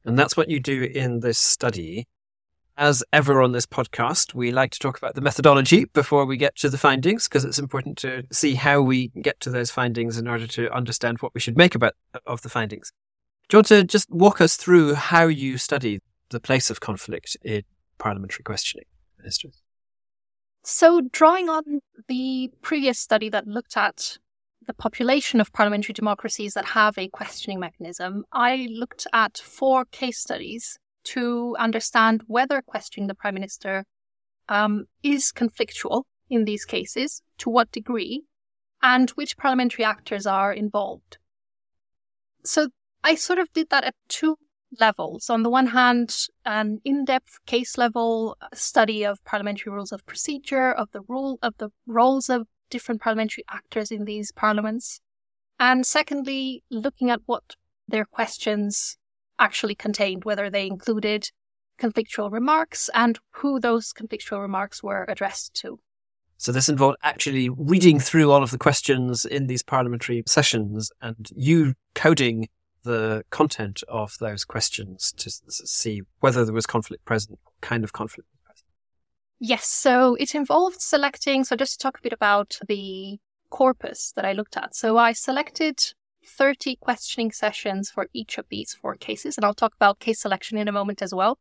And 0.05 0.19
that's 0.19 0.37
what 0.37 0.51
you 0.51 0.61
do 0.61 0.83
in 0.83 1.21
this 1.21 1.39
study. 1.39 2.07
As 2.79 3.03
ever 3.11 3.41
on 3.41 3.53
this 3.53 3.65
podcast, 3.65 4.35
we 4.35 4.53
like 4.53 4.71
to 4.73 4.79
talk 4.79 4.99
about 4.99 5.15
the 5.15 5.23
methodology 5.23 5.87
before 5.87 6.27
we 6.27 6.37
get 6.37 6.57
to 6.57 6.69
the 6.69 6.77
findings 6.77 7.27
because 7.27 7.43
it's 7.43 7.59
important 7.59 7.97
to 7.99 8.25
see 8.31 8.55
how 8.55 8.83
we 8.83 9.09
get 9.23 9.41
to 9.41 9.51
those 9.51 9.71
findings 9.71 10.19
in 10.19 10.29
order 10.29 10.47
to 10.49 10.71
understand 10.75 11.19
what 11.21 11.33
we 11.33 11.41
should 11.41 11.57
make 11.57 11.75
about 11.75 11.95
of 12.27 12.43
the 12.43 12.51
findings. 12.51 12.93
Do 13.49 13.57
you 13.57 13.59
want 13.59 13.69
to 13.69 13.85
just 13.85 14.11
walk 14.11 14.43
us 14.43 14.57
through 14.57 14.93
how 14.95 15.27
you 15.27 15.57
study 15.57 16.01
the 16.29 16.39
place 16.39 16.69
of 16.69 16.81
conflict 16.81 17.35
in 17.43 17.63
parliamentary 17.97 18.43
questioning, 18.43 18.85
ministers? 19.17 19.63
So, 20.63 21.01
drawing 21.01 21.49
on 21.49 21.81
the 22.09 22.51
previous 22.61 22.99
study 22.99 23.31
that 23.31 23.47
looked 23.47 23.79
at 23.79 24.19
the 24.67 24.75
population 24.75 25.41
of 25.41 25.51
parliamentary 25.53 25.95
democracies 25.95 26.53
that 26.53 26.67
have 26.67 26.99
a 26.99 27.09
questioning 27.09 27.59
mechanism, 27.59 28.25
I 28.33 28.69
looked 28.71 29.07
at 29.15 29.39
four 29.39 29.87
case 29.87 30.19
studies 30.19 30.79
to 31.07 31.57
understand 31.59 32.23
whether 32.27 32.63
questioning 32.63 33.07
the 33.07 33.15
prime 33.15 33.35
minister 33.35 33.85
um, 34.49 34.87
is 35.03 35.33
conflictual 35.33 36.05
in 36.29 36.45
these 36.45 36.65
cases, 36.65 37.23
to 37.39 37.51
what 37.51 37.71
degree, 37.71 38.25
and 38.83 39.11
which 39.11 39.37
parliamentary 39.37 39.85
actors 39.85 40.27
are 40.27 40.53
involved. 40.53 41.19
So 42.45 42.69
I 43.03 43.15
sort 43.15 43.39
of 43.39 43.53
did 43.53 43.71
that 43.71 43.85
at 43.85 43.95
two 44.09 44.37
levels. 44.81 45.31
On 45.31 45.43
the 45.43 45.51
one 45.51 45.69
hand, 45.69 46.17
an 46.45 46.81
in-depth 46.85 47.39
case 47.47 47.79
level 47.79 48.37
study 48.53 49.05
of 49.05 49.25
parliamentary 49.25 49.73
rules 49.73 49.93
of 49.93 50.05
procedure, 50.07 50.73
of 50.73 50.91
the 50.93 51.03
rule 51.09 51.39
of 51.43 51.55
the 51.59 51.71
roles 51.87 52.29
of 52.29 52.47
different 52.69 53.01
parliamentary 53.01 53.45
actors 53.49 53.91
in 53.91 54.05
these 54.05 54.33
parliaments. 54.33 55.01
And 55.59 55.87
secondly, 55.87 56.65
looking 56.71 57.11
at 57.11 57.21
what 57.27 57.55
their 57.89 58.05
questions 58.05 58.99
actually 59.39 59.75
contained, 59.75 60.25
whether 60.25 60.51
they 60.51 60.67
included 60.67 61.31
conflictual 61.81 62.33
remarks 62.33 62.89
and 62.95 63.19
who 63.33 63.61
those 63.61 63.93
conflictual 63.93 64.41
remarks 64.41 64.83
were 64.83 65.05
addressed 65.09 65.55
to. 65.55 65.79
So 66.39 66.53
this 66.53 66.69
involved 66.69 66.99
actually 67.03 67.49
reading 67.49 67.99
through 67.99 68.31
all 68.31 68.43
of 68.43 68.51
the 68.51 68.59
questions 68.59 69.25
in 69.25 69.47
these 69.47 69.63
parliamentary 69.63 70.23
sessions 70.27 70.91
and 71.01 71.29
you 71.35 71.75
coding 71.95 72.49
the 72.83 73.25
content 73.31 73.83
of 73.89 74.17
those 74.21 74.45
questions 74.45 75.13
to 75.17 75.31
see 75.31 76.03
whether 76.21 76.45
there 76.45 76.55
was 76.55 76.67
conflict 76.67 77.05
present, 77.05 77.39
what 77.43 77.55
kind 77.61 77.85
of 77.85 77.93
conflict 77.93 78.29
was 78.33 78.41
present. 78.45 78.67
Yes, 79.41 79.67
so 79.67 80.15
it 80.17 80.35
involved 80.35 80.81
selecting. 80.81 81.43
So 81.45 81.57
just 81.57 81.73
to 81.73 81.79
talk 81.83 81.99
a 81.99 82.03
bit 82.03 82.13
about 82.13 82.59
the 82.69 83.19
corpus 83.51 84.13
that 84.15 84.25
I 84.25 84.33
looked 84.33 84.57
at. 84.57 84.75
So 84.75 84.99
I 84.99 85.13
selected 85.13 85.95
30 86.27 86.77
questioning 86.77 87.33
sessions 87.33 87.91
for 87.91 88.09
each 88.13 88.39
of 88.39 88.47
these 88.49 88.75
four 88.75 88.95
cases, 88.95 89.37
and 89.37 89.45
I'll 89.45 89.55
talk 89.55 89.75
about 89.75 90.01
case 90.01 90.21
selection 90.21 90.59
in 90.59 90.69
a 90.69 90.73
moment 90.73 91.03
as 91.03 91.15
well. 91.15 91.39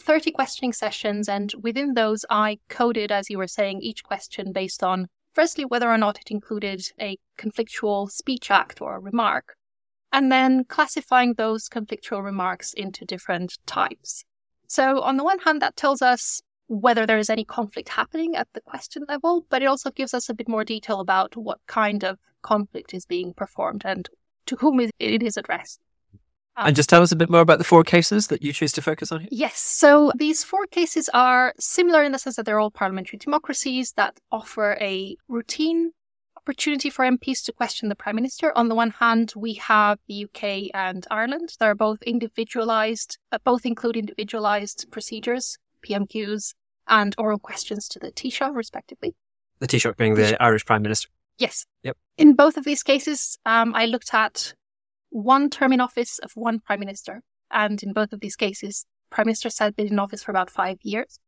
30 0.00 0.32
questioning 0.32 0.72
sessions, 0.72 1.28
and 1.28 1.52
within 1.60 1.94
those, 1.94 2.24
I 2.30 2.58
coded, 2.68 3.12
as 3.12 3.28
you 3.28 3.38
were 3.38 3.46
saying, 3.46 3.82
each 3.82 4.02
question 4.02 4.52
based 4.52 4.82
on 4.82 5.08
firstly 5.34 5.64
whether 5.64 5.90
or 5.90 5.98
not 5.98 6.18
it 6.18 6.30
included 6.30 6.82
a 7.00 7.18
conflictual 7.38 8.10
speech 8.10 8.50
act 8.50 8.80
or 8.80 8.96
a 8.96 9.00
remark, 9.00 9.54
and 10.12 10.32
then 10.32 10.64
classifying 10.64 11.34
those 11.34 11.68
conflictual 11.68 12.24
remarks 12.24 12.72
into 12.72 13.04
different 13.04 13.58
types. 13.66 14.24
So, 14.66 15.02
on 15.02 15.18
the 15.18 15.24
one 15.24 15.40
hand, 15.40 15.60
that 15.60 15.76
tells 15.76 16.00
us 16.00 16.40
whether 16.68 17.04
there 17.04 17.18
is 17.18 17.28
any 17.28 17.44
conflict 17.44 17.90
happening 17.90 18.34
at 18.34 18.48
the 18.54 18.60
question 18.62 19.04
level, 19.08 19.44
but 19.50 19.62
it 19.62 19.66
also 19.66 19.90
gives 19.90 20.14
us 20.14 20.30
a 20.30 20.34
bit 20.34 20.48
more 20.48 20.64
detail 20.64 21.00
about 21.00 21.36
what 21.36 21.60
kind 21.66 22.02
of 22.02 22.18
conflict 22.40 22.94
is 22.94 23.04
being 23.04 23.34
performed 23.34 23.82
and 23.84 24.08
to 24.46 24.56
whom 24.56 24.80
it 24.80 24.92
is 25.22 25.36
addressed. 25.36 25.80
Um, 26.56 26.68
and 26.68 26.76
just 26.76 26.90
tell 26.90 27.02
us 27.02 27.12
a 27.12 27.16
bit 27.16 27.30
more 27.30 27.40
about 27.40 27.58
the 27.58 27.64
four 27.64 27.82
cases 27.82 28.26
that 28.26 28.42
you 28.42 28.52
choose 28.52 28.72
to 28.72 28.82
focus 28.82 29.10
on 29.10 29.20
here. 29.20 29.28
Yes. 29.32 29.58
So 29.58 30.12
these 30.16 30.44
four 30.44 30.66
cases 30.66 31.08
are 31.14 31.54
similar 31.58 32.02
in 32.02 32.12
the 32.12 32.18
sense 32.18 32.36
that 32.36 32.44
they're 32.44 32.60
all 32.60 32.70
parliamentary 32.70 33.18
democracies 33.18 33.92
that 33.92 34.18
offer 34.30 34.76
a 34.80 35.16
routine 35.28 35.92
opportunity 36.36 36.90
for 36.90 37.04
MPs 37.04 37.42
to 37.44 37.52
question 37.52 37.88
the 37.88 37.94
Prime 37.94 38.16
Minister. 38.16 38.52
On 38.56 38.68
the 38.68 38.74
one 38.74 38.90
hand, 38.90 39.32
we 39.34 39.54
have 39.54 39.98
the 40.08 40.24
UK 40.24 40.70
and 40.74 41.06
Ireland. 41.10 41.54
They're 41.58 41.74
both 41.74 42.02
individualized, 42.02 43.16
uh, 43.30 43.38
both 43.44 43.64
include 43.64 43.96
individualized 43.96 44.90
procedures, 44.90 45.56
PMQs, 45.86 46.54
and 46.88 47.14
oral 47.16 47.38
questions 47.38 47.88
to 47.88 47.98
the 47.98 48.10
Taoiseach, 48.10 48.54
respectively. 48.54 49.14
The 49.60 49.68
Taoiseach 49.68 49.96
being 49.96 50.14
the. 50.14 50.42
Irish 50.42 50.66
Prime 50.66 50.82
Minister. 50.82 51.08
Yes. 51.38 51.64
Yep. 51.82 51.96
In 52.22 52.34
both 52.34 52.56
of 52.56 52.62
these 52.62 52.84
cases, 52.84 53.36
um, 53.44 53.74
I 53.74 53.86
looked 53.86 54.14
at 54.14 54.54
one 55.10 55.50
term 55.50 55.72
in 55.72 55.80
office 55.80 56.20
of 56.20 56.30
one 56.36 56.60
prime 56.60 56.78
minister. 56.78 57.22
And 57.50 57.82
in 57.82 57.92
both 57.92 58.12
of 58.12 58.20
these 58.20 58.36
cases, 58.36 58.86
prime 59.10 59.26
ministers 59.26 59.58
had 59.58 59.74
been 59.74 59.88
in 59.88 59.98
office 59.98 60.22
for 60.22 60.30
about 60.30 60.48
five 60.48 60.78
years. 60.82 61.18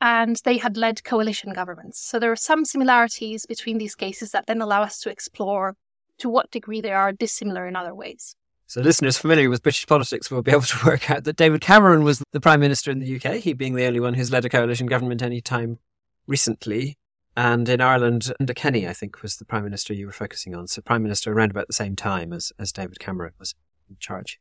And 0.00 0.40
they 0.46 0.56
had 0.56 0.78
led 0.78 1.04
coalition 1.04 1.52
governments. 1.52 2.00
So 2.00 2.18
there 2.18 2.32
are 2.32 2.36
some 2.36 2.64
similarities 2.64 3.44
between 3.44 3.76
these 3.76 3.94
cases 3.94 4.30
that 4.30 4.46
then 4.46 4.62
allow 4.62 4.80
us 4.82 4.98
to 5.00 5.10
explore 5.10 5.76
to 6.20 6.30
what 6.30 6.50
degree 6.50 6.80
they 6.80 6.92
are 6.92 7.12
dissimilar 7.12 7.66
in 7.66 7.76
other 7.76 7.94
ways. 7.94 8.34
So 8.66 8.80
listeners 8.80 9.18
familiar 9.18 9.50
with 9.50 9.62
British 9.62 9.86
politics 9.86 10.30
will 10.30 10.40
be 10.40 10.52
able 10.52 10.62
to 10.62 10.78
work 10.86 11.10
out 11.10 11.24
that 11.24 11.36
David 11.36 11.60
Cameron 11.60 12.02
was 12.02 12.22
the 12.32 12.40
Prime 12.40 12.60
Minister 12.60 12.90
in 12.90 13.00
the 13.00 13.16
UK, 13.16 13.42
he 13.42 13.52
being 13.52 13.74
the 13.74 13.84
only 13.84 14.00
one 14.00 14.14
who's 14.14 14.32
led 14.32 14.46
a 14.46 14.48
coalition 14.48 14.86
government 14.86 15.20
any 15.20 15.42
time 15.42 15.80
recently. 16.26 16.96
And 17.36 17.68
in 17.68 17.82
Ireland, 17.82 18.32
Enda 18.40 18.54
Kenny, 18.54 18.88
I 18.88 18.94
think, 18.94 19.22
was 19.22 19.36
the 19.36 19.44
Prime 19.44 19.64
Minister 19.64 19.92
you 19.92 20.06
were 20.06 20.12
focusing 20.12 20.54
on. 20.54 20.66
So 20.68 20.80
Prime 20.80 21.02
Minister 21.02 21.32
around 21.32 21.50
about 21.50 21.66
the 21.66 21.74
same 21.74 21.94
time 21.94 22.32
as, 22.32 22.50
as 22.58 22.72
David 22.72 22.98
Cameron 22.98 23.34
was 23.38 23.54
in 23.90 23.96
charge. 24.00 24.40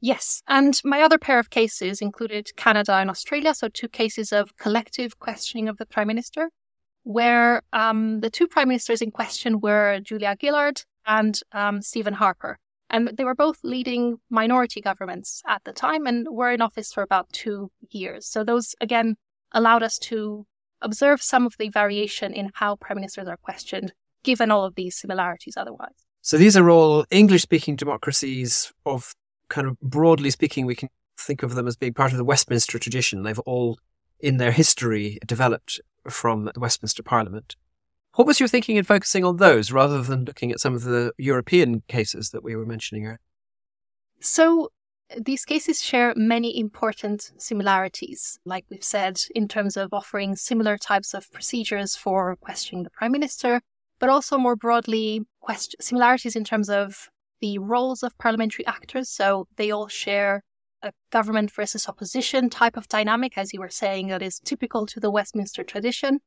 Yes. 0.00 0.42
And 0.46 0.80
my 0.84 1.02
other 1.02 1.18
pair 1.18 1.40
of 1.40 1.50
cases 1.50 2.00
included 2.00 2.54
Canada 2.56 2.94
and 2.94 3.10
Australia. 3.10 3.54
So 3.54 3.68
two 3.68 3.88
cases 3.88 4.32
of 4.32 4.56
collective 4.56 5.18
questioning 5.18 5.68
of 5.68 5.78
the 5.78 5.86
Prime 5.86 6.06
Minister, 6.06 6.50
where 7.02 7.62
um, 7.72 8.20
the 8.20 8.30
two 8.30 8.46
Prime 8.46 8.68
Ministers 8.68 9.02
in 9.02 9.10
question 9.10 9.60
were 9.60 9.98
Julia 10.00 10.36
Gillard 10.40 10.84
and 11.06 11.40
um, 11.50 11.82
Stephen 11.82 12.14
Harper. 12.14 12.58
And 12.90 13.10
they 13.16 13.24
were 13.24 13.34
both 13.34 13.58
leading 13.64 14.18
minority 14.30 14.80
governments 14.80 15.42
at 15.46 15.64
the 15.64 15.72
time 15.72 16.06
and 16.06 16.28
were 16.30 16.52
in 16.52 16.62
office 16.62 16.92
for 16.92 17.02
about 17.02 17.32
two 17.32 17.70
years. 17.90 18.26
So 18.26 18.44
those, 18.44 18.76
again, 18.80 19.16
allowed 19.52 19.82
us 19.82 19.98
to 19.98 20.46
observe 20.80 21.22
some 21.22 21.46
of 21.46 21.54
the 21.58 21.68
variation 21.68 22.32
in 22.32 22.50
how 22.54 22.76
prime 22.76 22.96
ministers 22.96 23.28
are 23.28 23.36
questioned, 23.36 23.92
given 24.22 24.50
all 24.50 24.64
of 24.64 24.74
these 24.74 24.96
similarities 24.96 25.56
otherwise. 25.56 26.06
So 26.20 26.36
these 26.36 26.56
are 26.56 26.68
all 26.68 27.04
English 27.10 27.42
speaking 27.42 27.76
democracies 27.76 28.72
of 28.84 29.12
kind 29.48 29.66
of 29.66 29.78
broadly 29.80 30.30
speaking, 30.30 30.66
we 30.66 30.74
can 30.74 30.88
think 31.18 31.42
of 31.42 31.54
them 31.54 31.66
as 31.66 31.76
being 31.76 31.94
part 31.94 32.12
of 32.12 32.18
the 32.18 32.24
Westminster 32.24 32.78
tradition. 32.78 33.22
They've 33.22 33.38
all, 33.40 33.78
in 34.20 34.36
their 34.36 34.52
history, 34.52 35.18
developed 35.26 35.80
from 36.08 36.44
the 36.44 36.60
Westminster 36.60 37.02
Parliament. 37.02 37.56
What 38.14 38.26
was 38.26 38.40
your 38.40 38.48
thinking 38.48 38.76
in 38.76 38.84
focusing 38.84 39.24
on 39.24 39.36
those 39.36 39.70
rather 39.70 40.02
than 40.02 40.24
looking 40.24 40.50
at 40.50 40.60
some 40.60 40.74
of 40.74 40.82
the 40.82 41.12
European 41.18 41.82
cases 41.88 42.30
that 42.30 42.42
we 42.42 42.56
were 42.56 42.66
mentioning 42.66 43.06
earlier? 43.06 43.20
So, 44.20 44.70
these 45.16 45.44
cases 45.44 45.82
share 45.82 46.12
many 46.16 46.58
important 46.58 47.32
similarities, 47.38 48.38
like 48.44 48.66
we've 48.70 48.84
said, 48.84 49.20
in 49.34 49.48
terms 49.48 49.76
of 49.76 49.92
offering 49.92 50.36
similar 50.36 50.76
types 50.76 51.14
of 51.14 51.30
procedures 51.32 51.96
for 51.96 52.36
questioning 52.36 52.84
the 52.84 52.90
Prime 52.90 53.12
Minister, 53.12 53.60
but 53.98 54.10
also 54.10 54.36
more 54.36 54.56
broadly, 54.56 55.22
quest- 55.40 55.76
similarities 55.80 56.36
in 56.36 56.44
terms 56.44 56.68
of 56.68 57.08
the 57.40 57.58
roles 57.58 58.02
of 58.02 58.18
parliamentary 58.18 58.66
actors. 58.66 59.08
So 59.08 59.48
they 59.56 59.70
all 59.70 59.88
share 59.88 60.42
a 60.82 60.92
government 61.10 61.50
versus 61.52 61.88
opposition 61.88 62.50
type 62.50 62.76
of 62.76 62.88
dynamic, 62.88 63.38
as 63.38 63.52
you 63.52 63.60
were 63.60 63.70
saying, 63.70 64.08
that 64.08 64.22
is 64.22 64.38
typical 64.38 64.86
to 64.86 65.00
the 65.00 65.10
Westminster 65.10 65.64
tradition. 65.64 66.20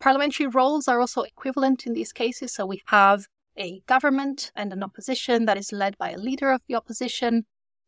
Parliamentary 0.00 0.46
roles 0.46 0.88
are 0.88 1.00
also 1.00 1.22
equivalent 1.22 1.86
in 1.86 1.92
these 1.92 2.12
cases. 2.12 2.52
So 2.52 2.66
we 2.66 2.82
have 2.86 3.26
a 3.56 3.80
government 3.86 4.50
and 4.56 4.72
an 4.72 4.82
opposition 4.82 5.44
that 5.44 5.56
is 5.56 5.72
led 5.72 5.96
by 5.98 6.10
a 6.10 6.18
leader 6.18 6.50
of 6.50 6.62
the 6.66 6.74
opposition 6.74 7.44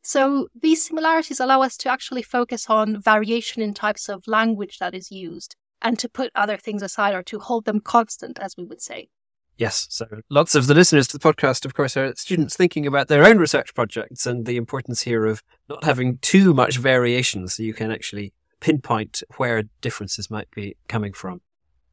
so 0.06 0.46
these 0.54 0.86
similarities 0.86 1.40
allow 1.40 1.62
us 1.62 1.76
to 1.78 1.90
actually 1.90 2.22
focus 2.22 2.70
on 2.70 3.02
variation 3.02 3.60
in 3.60 3.74
types 3.74 4.08
of 4.08 4.28
language 4.28 4.78
that 4.78 4.94
is 4.94 5.10
used 5.10 5.56
and 5.82 5.98
to 5.98 6.08
put 6.08 6.30
other 6.32 6.56
things 6.56 6.80
aside 6.80 7.12
or 7.12 7.24
to 7.24 7.40
hold 7.40 7.64
them 7.64 7.80
constant, 7.80 8.38
as 8.38 8.56
we 8.56 8.62
would 8.62 8.80
say. 8.80 9.08
Yes. 9.58 9.88
So 9.90 10.06
lots 10.30 10.54
of 10.54 10.68
the 10.68 10.74
listeners 10.74 11.08
to 11.08 11.18
the 11.18 11.32
podcast, 11.32 11.64
of 11.64 11.74
course, 11.74 11.96
are 11.96 12.14
students 12.14 12.54
thinking 12.54 12.86
about 12.86 13.08
their 13.08 13.24
own 13.24 13.38
research 13.38 13.74
projects 13.74 14.26
and 14.26 14.46
the 14.46 14.56
importance 14.56 15.02
here 15.02 15.26
of 15.26 15.42
not 15.68 15.82
having 15.82 16.18
too 16.18 16.54
much 16.54 16.78
variation 16.78 17.48
so 17.48 17.64
you 17.64 17.74
can 17.74 17.90
actually 17.90 18.32
pinpoint 18.60 19.24
where 19.38 19.64
differences 19.80 20.30
might 20.30 20.50
be 20.52 20.76
coming 20.86 21.14
from. 21.14 21.40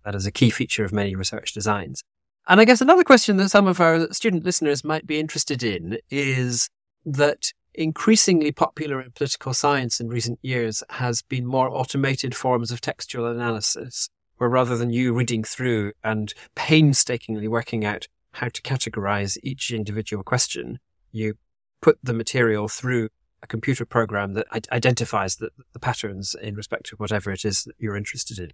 That 0.05 0.13
is 0.13 0.27
a 0.27 0.31
key 0.31 0.51
feature 0.51 0.85
of 0.85 0.93
many 0.93 1.15
research 1.15 1.51
designs. 1.51 2.03
And 2.47 2.61
I 2.61 2.65
guess 2.65 2.79
another 2.79 3.03
question 3.03 3.37
that 3.37 3.49
some 3.49 3.65
of 3.65 3.81
our 3.81 4.13
student 4.13 4.45
listeners 4.45 4.83
might 4.83 5.07
be 5.07 5.19
interested 5.19 5.63
in 5.63 5.97
is 6.11 6.69
that 7.05 7.53
increasingly 7.73 8.51
popular 8.51 9.01
in 9.01 9.11
political 9.11 9.53
science 9.53 9.99
in 9.99 10.07
recent 10.07 10.39
years 10.41 10.83
has 10.91 11.21
been 11.21 11.45
more 11.45 11.69
automated 11.69 12.35
forms 12.35 12.71
of 12.71 12.81
textual 12.81 13.25
analysis, 13.25 14.09
where 14.37 14.49
rather 14.49 14.77
than 14.77 14.91
you 14.91 15.13
reading 15.13 15.43
through 15.43 15.93
and 16.03 16.33
painstakingly 16.55 17.47
working 17.47 17.85
out 17.85 18.07
how 18.33 18.49
to 18.49 18.61
categorize 18.61 19.37
each 19.43 19.71
individual 19.71 20.23
question, 20.23 20.79
you 21.11 21.35
put 21.81 21.99
the 22.03 22.13
material 22.13 22.67
through 22.67 23.09
a 23.41 23.47
computer 23.47 23.85
program 23.85 24.33
that 24.33 24.47
identifies 24.71 25.35
the, 25.35 25.49
the 25.73 25.79
patterns 25.79 26.35
in 26.41 26.55
respect 26.55 26.85
to 26.87 26.95
whatever 26.95 27.31
it 27.31 27.43
is 27.43 27.63
that 27.65 27.75
you're 27.77 27.97
interested 27.97 28.39
in. 28.39 28.51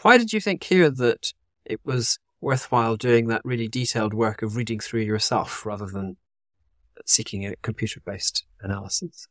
Why 0.00 0.16
did 0.16 0.32
you 0.32 0.40
think 0.40 0.64
here 0.64 0.90
that 0.90 1.32
it 1.64 1.80
was 1.84 2.18
worthwhile 2.40 2.96
doing 2.96 3.28
that 3.28 3.42
really 3.44 3.68
detailed 3.68 4.14
work 4.14 4.42
of 4.42 4.56
reading 4.56 4.80
through 4.80 5.02
yourself 5.02 5.64
rather 5.64 5.86
than 5.86 6.16
seeking 7.06 7.46
a 7.46 7.56
computer 7.56 8.00
based 8.04 8.44
analysis? 8.60 9.28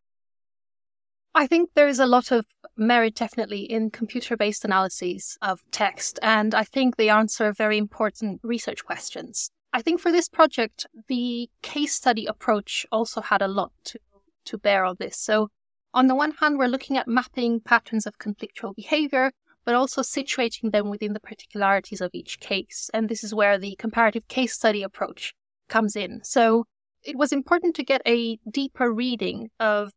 I 1.33 1.47
think 1.47 1.69
there 1.75 1.87
is 1.87 1.99
a 1.99 2.05
lot 2.05 2.31
of 2.31 2.45
merit 2.75 3.15
definitely 3.15 3.61
in 3.61 3.89
computer 3.89 4.35
based 4.35 4.65
analyses 4.65 5.37
of 5.41 5.61
text, 5.71 6.19
and 6.21 6.53
I 6.53 6.63
think 6.63 6.97
they 6.97 7.09
answer 7.09 7.53
very 7.53 7.77
important 7.77 8.41
research 8.43 8.83
questions. 8.83 9.49
I 9.73 9.81
think 9.81 10.01
for 10.01 10.11
this 10.11 10.27
project, 10.27 10.85
the 11.07 11.49
case 11.61 11.95
study 11.95 12.25
approach 12.25 12.85
also 12.91 13.21
had 13.21 13.41
a 13.41 13.47
lot 13.47 13.71
to, 13.85 13.99
to 14.45 14.57
bear 14.57 14.83
on 14.83 14.97
this. 14.99 15.17
So, 15.17 15.47
on 15.93 16.07
the 16.07 16.15
one 16.15 16.31
hand, 16.31 16.57
we're 16.57 16.67
looking 16.67 16.97
at 16.97 17.07
mapping 17.07 17.61
patterns 17.61 18.05
of 18.05 18.17
conflictual 18.17 18.75
behavior, 18.75 19.31
but 19.63 19.75
also 19.75 20.01
situating 20.01 20.71
them 20.71 20.89
within 20.89 21.13
the 21.13 21.19
particularities 21.21 22.01
of 22.01 22.11
each 22.13 22.41
case. 22.41 22.89
And 22.93 23.07
this 23.07 23.23
is 23.23 23.33
where 23.33 23.57
the 23.57 23.75
comparative 23.77 24.27
case 24.27 24.53
study 24.53 24.83
approach 24.83 25.33
comes 25.69 25.95
in. 25.95 26.21
So, 26.23 26.65
it 27.03 27.17
was 27.17 27.31
important 27.31 27.75
to 27.75 27.83
get 27.83 28.01
a 28.05 28.37
deeper 28.49 28.91
reading 28.91 29.49
of 29.59 29.91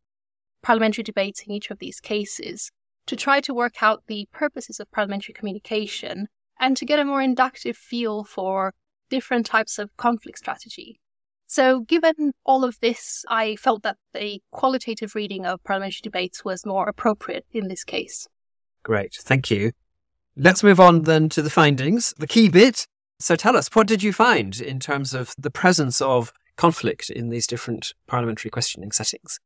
parliamentary 0.61 1.03
debates 1.03 1.43
in 1.43 1.51
each 1.51 1.69
of 1.69 1.79
these 1.79 1.99
cases 1.99 2.71
to 3.05 3.15
try 3.15 3.39
to 3.39 3.53
work 3.53 3.83
out 3.83 4.03
the 4.07 4.27
purposes 4.31 4.79
of 4.79 4.91
parliamentary 4.91 5.33
communication 5.33 6.27
and 6.59 6.75
to 6.77 6.85
get 6.85 6.99
a 6.99 7.05
more 7.05 7.21
inductive 7.21 7.77
feel 7.77 8.23
for 8.23 8.73
different 9.09 9.45
types 9.45 9.77
of 9.77 9.95
conflict 9.97 10.39
strategy. 10.39 10.99
So, 11.47 11.81
given 11.81 12.33
all 12.43 12.63
of 12.63 12.79
this, 12.81 13.23
I 13.29 13.55
felt 13.57 13.83
that 13.83 13.97
a 14.15 14.41
qualitative 14.51 15.13
reading 15.13 15.45
of 15.45 15.63
parliamentary 15.63 15.99
debates 16.01 16.43
was 16.43 16.65
more 16.65 16.89
appropriate 16.89 17.45
in 17.51 17.67
this 17.67 17.83
case. 17.83 18.27
Great, 18.81 19.13
thank 19.13 19.51
you. 19.51 19.71
Let's 20.35 20.63
move 20.63 20.79
on 20.79 21.03
then 21.03 21.29
to 21.29 21.43
the 21.43 21.51
findings, 21.51 22.13
the 22.17 22.27
key 22.27 22.49
bit. 22.49 22.87
So, 23.19 23.35
tell 23.35 23.55
us, 23.55 23.69
what 23.73 23.85
did 23.85 24.01
you 24.01 24.11
find 24.11 24.59
in 24.59 24.79
terms 24.79 25.13
of 25.13 25.35
the 25.37 25.51
presence 25.51 26.01
of 26.01 26.33
conflict 26.57 27.09
in 27.09 27.29
these 27.29 27.47
different 27.47 27.93
parliamentary 28.07 28.51
questioning 28.51 28.91
settings? 28.91 29.39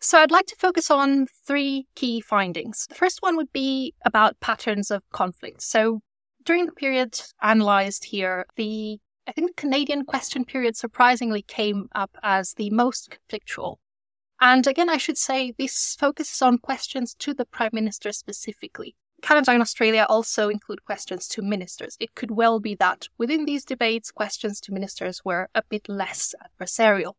So, 0.00 0.18
I'd 0.18 0.30
like 0.30 0.46
to 0.46 0.56
focus 0.56 0.90
on 0.90 1.26
three 1.46 1.86
key 1.94 2.20
findings. 2.20 2.86
The 2.88 2.94
first 2.94 3.22
one 3.22 3.36
would 3.36 3.52
be 3.52 3.94
about 4.04 4.38
patterns 4.40 4.90
of 4.90 5.02
conflict. 5.10 5.62
So, 5.62 6.00
during 6.44 6.66
the 6.66 6.72
period 6.72 7.20
analysed 7.42 8.04
here, 8.04 8.46
the 8.56 8.98
I 9.26 9.32
think 9.32 9.48
the 9.48 9.60
Canadian 9.60 10.04
question 10.04 10.44
period 10.44 10.76
surprisingly 10.76 11.42
came 11.42 11.88
up 11.94 12.16
as 12.22 12.54
the 12.54 12.70
most 12.70 13.10
conflictual. 13.10 13.76
And 14.40 14.66
again, 14.66 14.88
I 14.88 14.98
should 14.98 15.18
say 15.18 15.52
this 15.58 15.96
focuses 15.98 16.42
on 16.42 16.58
questions 16.58 17.14
to 17.20 17.34
the 17.34 17.44
Prime 17.44 17.70
Minister 17.72 18.12
specifically. 18.12 18.94
Canada 19.22 19.52
and 19.52 19.62
Australia 19.62 20.06
also 20.08 20.48
include 20.48 20.84
questions 20.84 21.26
to 21.28 21.42
ministers. 21.42 21.96
It 21.98 22.14
could 22.14 22.30
well 22.30 22.60
be 22.60 22.74
that 22.76 23.08
within 23.18 23.44
these 23.44 23.64
debates, 23.64 24.10
questions 24.10 24.60
to 24.62 24.72
ministers 24.72 25.24
were 25.24 25.48
a 25.54 25.62
bit 25.68 25.88
less 25.88 26.34
adversarial. 26.44 27.14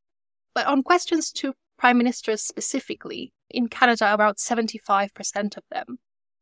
But 0.53 0.67
on 0.67 0.83
questions 0.83 1.31
to 1.33 1.53
prime 1.77 1.97
ministers 1.97 2.41
specifically, 2.41 3.33
in 3.49 3.67
Canada, 3.67 4.13
about 4.13 4.37
75% 4.37 5.57
of 5.57 5.63
them 5.69 5.99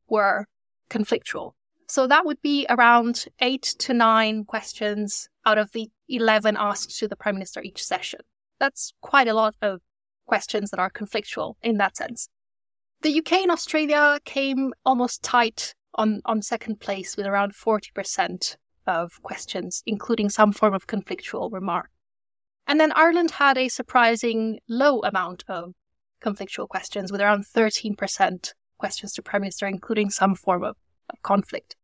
were 0.07 0.45
conflictual. 0.89 1.53
So 1.87 2.07
that 2.07 2.25
would 2.25 2.41
be 2.41 2.65
around 2.69 3.25
eight 3.39 3.75
to 3.79 3.93
nine 3.93 4.43
questions 4.45 5.29
out 5.45 5.57
of 5.57 5.71
the 5.71 5.89
11 6.09 6.57
asked 6.57 6.97
to 6.99 7.07
the 7.07 7.15
Prime 7.15 7.35
Minister 7.35 7.61
each 7.61 7.83
session. 7.83 8.21
That's 8.59 8.93
quite 9.01 9.27
a 9.27 9.33
lot 9.33 9.55
of 9.61 9.81
questions 10.25 10.71
that 10.71 10.79
are 10.79 10.89
conflictual 10.89 11.55
in 11.61 11.77
that 11.77 11.97
sense. 11.97 12.29
The 13.05 13.19
UK 13.19 13.33
and 13.33 13.51
Australia 13.51 14.17
came 14.25 14.73
almost 14.83 15.21
tight 15.21 15.75
on, 15.93 16.21
on 16.25 16.41
second 16.41 16.79
place 16.79 17.15
with 17.15 17.27
around 17.27 17.53
40% 17.53 18.55
of 18.87 19.21
questions, 19.21 19.83
including 19.85 20.31
some 20.31 20.51
form 20.51 20.73
of 20.73 20.87
conflictual 20.87 21.51
remark. 21.51 21.91
And 22.65 22.79
then 22.79 22.91
Ireland 22.93 23.29
had 23.29 23.59
a 23.59 23.69
surprising 23.69 24.57
low 24.67 25.01
amount 25.01 25.43
of 25.47 25.73
conflictual 26.19 26.67
questions, 26.67 27.11
with 27.11 27.21
around 27.21 27.45
13% 27.45 28.53
questions 28.79 29.13
to 29.13 29.21
Prime 29.21 29.41
Minister, 29.41 29.67
including 29.67 30.09
some 30.09 30.33
form 30.33 30.63
of 30.63 30.75
of 31.07 31.21
conflict. 31.21 31.75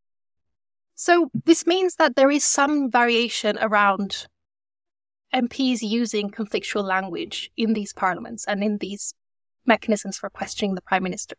So 0.96 1.30
this 1.46 1.68
means 1.68 1.98
that 1.98 2.16
there 2.16 2.32
is 2.32 2.44
some 2.44 2.90
variation 2.90 3.60
around 3.62 4.26
MPs 5.32 5.84
using 5.84 6.32
conflictual 6.32 6.84
language 6.84 7.52
in 7.56 7.74
these 7.74 7.94
parliaments 7.94 8.44
and 8.48 8.64
in 8.64 8.80
these 8.80 9.14
mechanisms 9.66 10.18
for 10.18 10.30
questioning 10.30 10.76
the 10.76 10.82
prime 10.82 11.04
minister. 11.04 11.36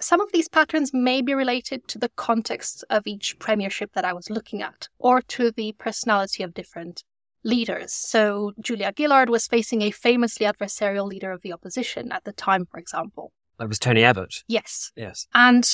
Some 0.00 0.20
of 0.20 0.30
these 0.32 0.48
patterns 0.48 0.92
may 0.92 1.22
be 1.22 1.32
related 1.32 1.88
to 1.88 1.98
the 1.98 2.10
context 2.10 2.84
of 2.90 3.06
each 3.06 3.38
premiership 3.38 3.92
that 3.94 4.04
I 4.04 4.12
was 4.12 4.28
looking 4.28 4.60
at, 4.60 4.88
or 4.98 5.22
to 5.22 5.50
the 5.50 5.72
personality 5.78 6.42
of 6.42 6.52
different 6.52 7.02
leaders. 7.44 7.92
So, 7.92 8.52
Julia 8.60 8.92
Gillard 8.96 9.30
was 9.30 9.46
facing 9.46 9.80
a 9.82 9.90
famously 9.90 10.46
adversarial 10.46 11.06
leader 11.06 11.32
of 11.32 11.40
the 11.42 11.52
opposition 11.52 12.12
at 12.12 12.24
the 12.24 12.32
time, 12.32 12.66
for 12.66 12.78
example. 12.78 13.32
That 13.58 13.68
was 13.68 13.78
Tony 13.78 14.04
Abbott. 14.04 14.42
Yes. 14.48 14.92
Yes. 14.96 15.26
And 15.34 15.64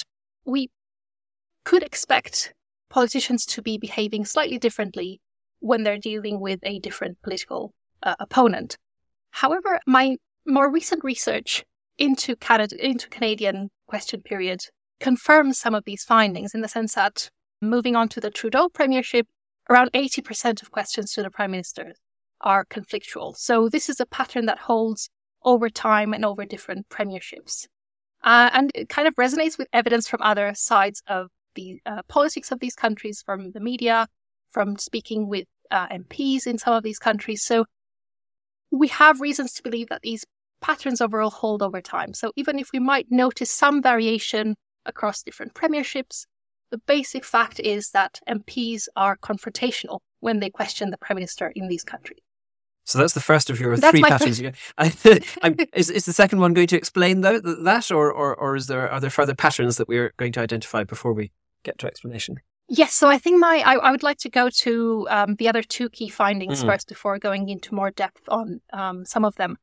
we 0.45 0.71
could 1.65 1.83
expect 1.83 2.55
politicians 2.91 3.47
to 3.47 3.63
be 3.63 3.79
behaving 3.79 4.25
slightly 4.25 4.59
differently 4.59 5.21
when 5.61 5.83
they're 5.83 5.99
dealing 5.99 6.41
with 6.41 6.61
a 6.63 6.79
different 6.81 7.21
political 7.23 7.73
uh, 8.03 8.15
opponent. 8.21 8.77
However, 9.31 9.81
my 9.87 10.19
more 10.47 10.71
recent 10.71 11.05
research 11.05 11.65
into 11.99 12.37
Canada, 12.37 12.77
into 12.85 13.09
Canadian 13.09 13.71
question 13.87 14.23
period 14.23 14.65
confirms 15.01 15.59
some 15.59 15.75
of 15.75 15.85
these 15.85 16.05
findings 16.05 16.55
in 16.55 16.61
the 16.61 16.69
sense 16.69 16.95
that 16.95 17.31
moving 17.61 17.97
on 17.97 18.09
to 18.09 18.21
the 18.21 18.31
Trudeau 18.31 18.69
premiership, 18.69 19.27
around 19.69 19.93
80% 19.93 20.63
of 20.63 20.71
questions 20.71 21.13
to 21.13 21.23
the 21.23 21.31
prime 21.31 21.51
minister 21.51 21.95
are 22.41 22.65
conflictual. 22.65 23.37
So 23.37 23.69
this 23.69 23.89
is 23.89 24.01
a 24.01 24.07
pattern 24.07 24.47
that 24.47 24.59
holds 24.59 25.09
over 25.45 25.69
time 25.69 26.13
and 26.13 26.25
over 26.25 26.45
different 26.45 26.89
premierships. 26.89 27.67
Uh, 28.25 28.51
and 28.53 28.71
it 28.75 28.89
kind 28.89 29.09
of 29.09 29.15
resonates 29.17 29.59
with 29.59 29.69
evidence 29.73 30.09
from 30.09 30.23
other 30.23 30.53
sides 30.55 31.03
of 31.07 31.29
the 31.55 31.81
uh, 31.85 32.03
politics 32.09 32.51
of 32.53 32.61
these 32.61 32.75
countries, 32.75 33.23
from 33.25 33.51
the 33.53 33.61
media, 33.61 34.07
from 34.51 34.77
speaking 34.77 35.29
with 35.29 35.47
uh, 35.71 35.89
MPs 35.89 36.47
in 36.47 36.59
some 36.59 36.75
of 36.75 36.83
these 36.83 36.99
countries. 36.99 37.43
So 37.43 37.65
we 38.71 38.89
have 38.89 39.21
reasons 39.21 39.53
to 39.55 39.63
believe 39.63 39.89
that 39.89 40.03
these 40.03 40.25
patterns 40.63 41.01
overall 41.01 41.31
hold 41.31 41.63
over 41.63 41.81
time. 41.81 42.15
So 42.15 42.33
even 42.37 42.59
if 42.59 42.71
we 42.73 42.79
might 42.79 43.07
notice 43.11 43.51
some 43.51 43.83
variation 43.83 44.57
across 44.87 45.23
different 45.23 45.55
premierships, 45.55 46.25
the 46.71 46.79
basic 46.79 47.25
fact 47.25 47.61
is 47.61 47.91
that 47.91 48.21
MPs 48.27 48.89
are 48.97 49.17
confrontational 49.19 49.99
when 50.21 50.41
they 50.41 50.49
question 50.49 50.91
the 50.91 50.97
prime 50.97 51.17
minister 51.17 51.53
in 51.55 51.69
these 51.69 51.85
countries. 51.85 52.21
So 52.85 52.99
that's 52.99 53.13
the 53.13 53.21
first 53.21 53.51
of 53.51 53.61
your 53.61 53.77
That's 53.77 53.91
three 53.91 54.03
patterns. 54.03 54.41
is, 55.73 55.91
is 55.91 56.05
the 56.05 56.13
second 56.13 56.41
one 56.41 56.53
going 56.53 56.67
to 56.69 56.77
explain 56.77 57.21
though 57.21 57.39
that, 57.41 57.93
or, 57.93 58.11
or 58.11 58.35
or 58.35 58.57
is 58.57 58.67
there 58.67 58.91
are 58.91 58.99
there 59.01 59.11
further 59.11 59.35
patterns 59.35 59.77
that 59.77 59.87
we're 59.87 60.13
going 60.17 60.33
to 60.33 60.41
identify 60.41 60.83
before 60.83 61.13
we 61.13 61.31
get 61.63 61.79
to 61.79 61.87
explanation? 61.87 62.41
Yes, 62.69 62.93
so 62.95 63.09
I 63.09 63.19
think 63.19 63.39
my 63.39 63.63
I, 63.65 63.75
I 63.75 63.91
would 63.93 64.03
like 64.03 64.19
to 64.19 64.31
go 64.31 64.49
to 64.49 65.07
um, 65.11 65.37
the 65.37 65.49
other 65.49 65.63
two 65.63 65.91
key 65.91 66.09
findings 66.09 66.63
Mhm. 66.63 66.67
first 66.67 66.89
before 66.89 67.19
going 67.19 67.49
into 67.49 67.75
more 67.75 67.91
depth 67.91 68.23
on 68.29 68.61
um, 68.73 69.05
some 69.05 69.25
of 69.25 69.37
them. 69.37 69.59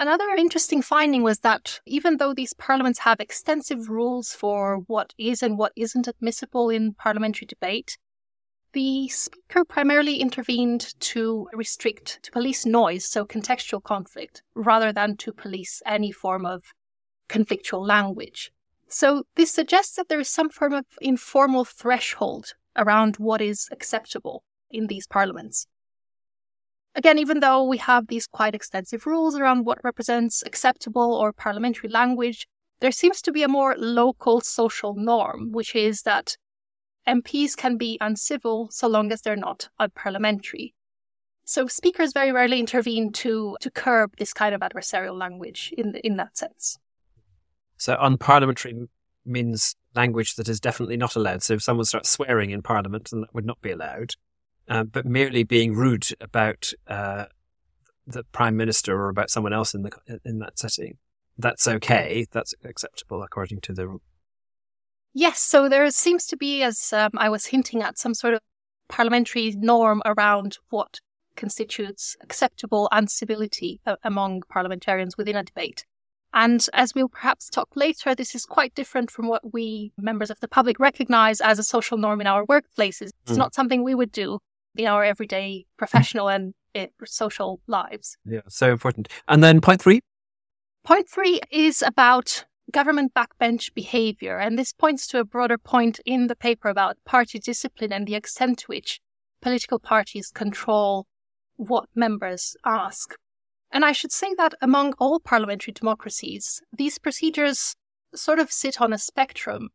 Another 0.00 0.28
interesting 0.36 0.80
finding 0.80 1.24
was 1.24 1.40
that 1.40 1.80
even 1.84 2.18
though 2.18 2.32
these 2.32 2.54
parliaments 2.54 3.00
have 3.00 3.18
extensive 3.18 3.88
rules 3.88 4.32
for 4.32 4.76
what 4.86 5.12
is 5.18 5.42
and 5.42 5.58
what 5.58 5.72
isn't 5.74 6.06
admissible 6.06 6.70
in 6.70 6.94
parliamentary 6.94 7.46
debate, 7.46 7.98
the 8.74 9.08
speaker 9.08 9.64
primarily 9.64 10.18
intervened 10.18 10.94
to 11.00 11.48
restrict, 11.52 12.20
to 12.22 12.30
police 12.30 12.64
noise, 12.64 13.04
so 13.04 13.24
contextual 13.24 13.82
conflict, 13.82 14.42
rather 14.54 14.92
than 14.92 15.16
to 15.16 15.32
police 15.32 15.82
any 15.84 16.12
form 16.12 16.46
of 16.46 16.62
conflictual 17.28 17.84
language. 17.84 18.52
So 18.86 19.24
this 19.34 19.50
suggests 19.50 19.96
that 19.96 20.08
there 20.08 20.20
is 20.20 20.28
some 20.28 20.48
form 20.48 20.74
of 20.74 20.86
informal 21.00 21.64
threshold 21.64 22.54
around 22.76 23.16
what 23.16 23.40
is 23.40 23.68
acceptable 23.72 24.44
in 24.70 24.86
these 24.86 25.08
parliaments. 25.08 25.66
Again, 26.98 27.16
even 27.16 27.38
though 27.38 27.62
we 27.62 27.76
have 27.76 28.08
these 28.08 28.26
quite 28.26 28.56
extensive 28.56 29.06
rules 29.06 29.36
around 29.36 29.64
what 29.64 29.78
represents 29.84 30.42
acceptable 30.44 31.14
or 31.14 31.32
parliamentary 31.32 31.88
language, 31.88 32.48
there 32.80 32.90
seems 32.90 33.22
to 33.22 33.30
be 33.30 33.44
a 33.44 33.48
more 33.48 33.76
local 33.78 34.40
social 34.40 34.96
norm, 34.96 35.52
which 35.52 35.76
is 35.76 36.02
that 36.02 36.36
MPs 37.06 37.56
can 37.56 37.76
be 37.76 37.98
uncivil 38.00 38.68
so 38.72 38.88
long 38.88 39.12
as 39.12 39.22
they're 39.22 39.36
not 39.36 39.68
unparliamentary. 39.80 40.74
So 41.44 41.68
speakers 41.68 42.12
very 42.12 42.32
rarely 42.32 42.58
intervene 42.58 43.12
to, 43.12 43.56
to 43.60 43.70
curb 43.70 44.16
this 44.18 44.32
kind 44.32 44.52
of 44.52 44.60
adversarial 44.62 45.16
language 45.16 45.72
in, 45.78 45.94
in 46.02 46.16
that 46.16 46.36
sense. 46.36 46.80
So 47.76 47.94
unparliamentary 47.94 48.88
means 49.24 49.76
language 49.94 50.34
that 50.34 50.48
is 50.48 50.58
definitely 50.58 50.96
not 50.96 51.14
allowed. 51.14 51.44
So 51.44 51.54
if 51.54 51.62
someone 51.62 51.84
starts 51.84 52.10
swearing 52.10 52.50
in 52.50 52.60
Parliament, 52.60 53.10
then 53.12 53.20
that 53.20 53.32
would 53.34 53.46
not 53.46 53.62
be 53.62 53.70
allowed. 53.70 54.14
Uh, 54.68 54.84
but 54.84 55.06
merely 55.06 55.42
being 55.44 55.74
rude 55.74 56.06
about 56.20 56.72
uh, 56.88 57.24
the 58.06 58.22
Prime 58.32 58.56
Minister 58.56 58.94
or 59.00 59.08
about 59.08 59.30
someone 59.30 59.52
else 59.52 59.74
in 59.74 59.82
the 59.82 59.90
in 60.24 60.38
that 60.40 60.58
setting, 60.58 60.98
that's 61.38 61.66
okay. 61.66 62.26
That's 62.30 62.54
acceptable 62.64 63.22
according 63.22 63.60
to 63.62 63.72
the 63.72 63.88
rule. 63.88 64.02
Yes, 65.14 65.40
so 65.40 65.68
there 65.68 65.90
seems 65.90 66.26
to 66.26 66.36
be, 66.36 66.62
as 66.62 66.92
um, 66.92 67.10
I 67.16 67.28
was 67.28 67.46
hinting 67.46 67.82
at, 67.82 67.98
some 67.98 68.14
sort 68.14 68.34
of 68.34 68.40
parliamentary 68.88 69.52
norm 69.56 70.02
around 70.04 70.58
what 70.68 71.00
constitutes 71.34 72.16
acceptable 72.20 72.88
uncivility 72.92 73.80
a- 73.86 73.96
among 74.04 74.42
parliamentarians 74.50 75.16
within 75.16 75.36
a 75.36 75.42
debate. 75.42 75.84
And 76.34 76.64
as 76.74 76.94
we'll 76.94 77.08
perhaps 77.08 77.48
talk 77.48 77.70
later, 77.74 78.14
this 78.14 78.34
is 78.34 78.44
quite 78.44 78.74
different 78.74 79.10
from 79.10 79.28
what 79.28 79.52
we, 79.52 79.92
members 79.96 80.30
of 80.30 80.40
the 80.40 80.48
public, 80.48 80.78
recognize 80.78 81.40
as 81.40 81.58
a 81.58 81.64
social 81.64 81.96
norm 81.96 82.20
in 82.20 82.26
our 82.26 82.44
workplaces. 82.44 83.10
It's 83.22 83.32
Mm. 83.32 83.38
not 83.38 83.54
something 83.54 83.82
we 83.82 83.94
would 83.94 84.12
do 84.12 84.40
in 84.76 84.86
our 84.86 85.04
everyday 85.04 85.66
professional 85.76 86.28
and 86.28 86.54
uh, 86.74 86.86
social 87.04 87.60
lives. 87.66 88.16
Yeah, 88.24 88.40
so 88.48 88.70
important. 88.70 89.08
And 89.26 89.42
then 89.42 89.60
point 89.60 89.82
three. 89.82 90.00
Point 90.84 91.08
three 91.08 91.40
is 91.50 91.82
about 91.82 92.44
government 92.72 93.12
backbench 93.14 93.72
behavior, 93.74 94.38
and 94.38 94.58
this 94.58 94.72
points 94.72 95.06
to 95.08 95.18
a 95.18 95.24
broader 95.24 95.58
point 95.58 96.00
in 96.04 96.26
the 96.26 96.36
paper 96.36 96.68
about 96.68 96.96
party 97.04 97.38
discipline 97.38 97.92
and 97.92 98.06
the 98.06 98.14
extent 98.14 98.58
to 98.60 98.66
which 98.66 99.00
political 99.40 99.78
parties 99.78 100.30
control 100.30 101.06
what 101.56 101.88
members 101.94 102.56
ask. 102.64 103.14
And 103.70 103.84
I 103.84 103.92
should 103.92 104.12
say 104.12 104.34
that 104.38 104.54
among 104.60 104.94
all 104.98 105.20
parliamentary 105.20 105.72
democracies, 105.72 106.62
these 106.72 106.98
procedures 106.98 107.74
sort 108.14 108.38
of 108.38 108.50
sit 108.50 108.80
on 108.80 108.92
a 108.92 108.98
spectrum 108.98 109.68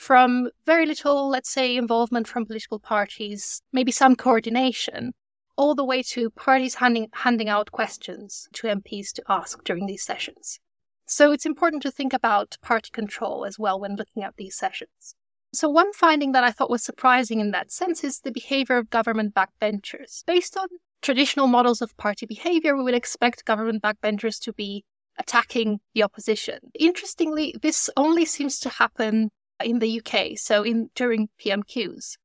from 0.00 0.48
very 0.64 0.86
little, 0.86 1.28
let's 1.28 1.50
say, 1.50 1.76
involvement 1.76 2.26
from 2.26 2.46
political 2.46 2.78
parties, 2.78 3.60
maybe 3.70 3.92
some 3.92 4.16
coordination, 4.16 5.12
all 5.58 5.74
the 5.74 5.84
way 5.84 6.02
to 6.02 6.30
parties 6.30 6.76
handing, 6.76 7.06
handing 7.12 7.50
out 7.50 7.70
questions 7.70 8.48
to 8.54 8.66
MPs 8.66 9.12
to 9.12 9.22
ask 9.28 9.62
during 9.62 9.84
these 9.84 10.02
sessions. 10.02 10.58
So 11.04 11.32
it's 11.32 11.44
important 11.44 11.82
to 11.82 11.90
think 11.90 12.14
about 12.14 12.56
party 12.62 12.88
control 12.90 13.44
as 13.44 13.58
well 13.58 13.78
when 13.78 13.94
looking 13.96 14.22
at 14.22 14.36
these 14.38 14.56
sessions. 14.56 15.16
So, 15.52 15.68
one 15.68 15.92
finding 15.92 16.32
that 16.32 16.44
I 16.44 16.50
thought 16.50 16.70
was 16.70 16.82
surprising 16.82 17.38
in 17.38 17.50
that 17.50 17.70
sense 17.70 18.02
is 18.02 18.20
the 18.20 18.32
behavior 18.32 18.78
of 18.78 18.88
government 18.88 19.34
backbenchers. 19.34 20.24
Based 20.24 20.56
on 20.56 20.68
traditional 21.02 21.46
models 21.46 21.82
of 21.82 21.94
party 21.98 22.24
behavior, 22.24 22.74
we 22.74 22.84
would 22.84 22.94
expect 22.94 23.44
government 23.44 23.82
backbenchers 23.82 24.40
to 24.44 24.54
be 24.54 24.82
attacking 25.18 25.80
the 25.92 26.02
opposition. 26.02 26.58
Interestingly, 26.78 27.54
this 27.60 27.90
only 27.98 28.24
seems 28.24 28.58
to 28.60 28.70
happen 28.70 29.30
in 29.64 29.78
the 29.78 30.00
UK, 30.00 30.38
so 30.38 30.62
in 30.62 30.90
during 30.94 31.28
PMQs. 31.42 32.16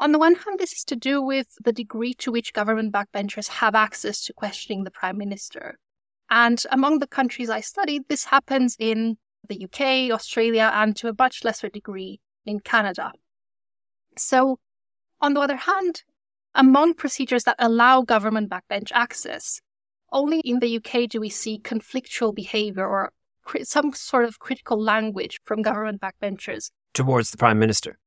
On 0.00 0.12
the 0.12 0.18
one 0.18 0.34
hand, 0.34 0.58
this 0.58 0.72
is 0.72 0.84
to 0.84 0.96
do 0.96 1.22
with 1.22 1.46
the 1.62 1.72
degree 1.72 2.14
to 2.14 2.32
which 2.32 2.52
government 2.52 2.92
backbenchers 2.92 3.48
have 3.48 3.74
access 3.74 4.24
to 4.24 4.32
questioning 4.32 4.84
the 4.84 4.90
prime 4.90 5.16
minister. 5.16 5.78
And 6.28 6.62
among 6.70 6.98
the 6.98 7.06
countries 7.06 7.50
I 7.50 7.60
studied, 7.60 8.08
this 8.08 8.24
happens 8.24 8.76
in 8.78 9.18
the 9.48 9.64
UK, 9.64 10.12
Australia, 10.12 10.70
and 10.74 10.96
to 10.96 11.08
a 11.08 11.14
much 11.16 11.44
lesser 11.44 11.68
degree 11.68 12.20
in 12.44 12.60
Canada. 12.60 13.12
So, 14.16 14.58
on 15.20 15.34
the 15.34 15.40
other 15.40 15.56
hand, 15.56 16.02
among 16.54 16.94
procedures 16.94 17.44
that 17.44 17.56
allow 17.58 18.02
government 18.02 18.50
backbench 18.50 18.90
access, 18.92 19.60
only 20.10 20.40
in 20.40 20.58
the 20.58 20.76
UK 20.76 21.08
do 21.08 21.20
we 21.20 21.28
see 21.28 21.58
conflictual 21.58 22.34
behavior 22.34 22.86
or 22.86 23.12
some 23.62 23.92
sort 23.92 24.24
of 24.24 24.38
critical 24.38 24.80
language 24.80 25.40
from 25.44 25.62
government 25.62 26.00
backbenchers 26.00 26.70
towards 26.94 27.30
the 27.30 27.36
prime 27.36 27.58
minister. 27.58 27.98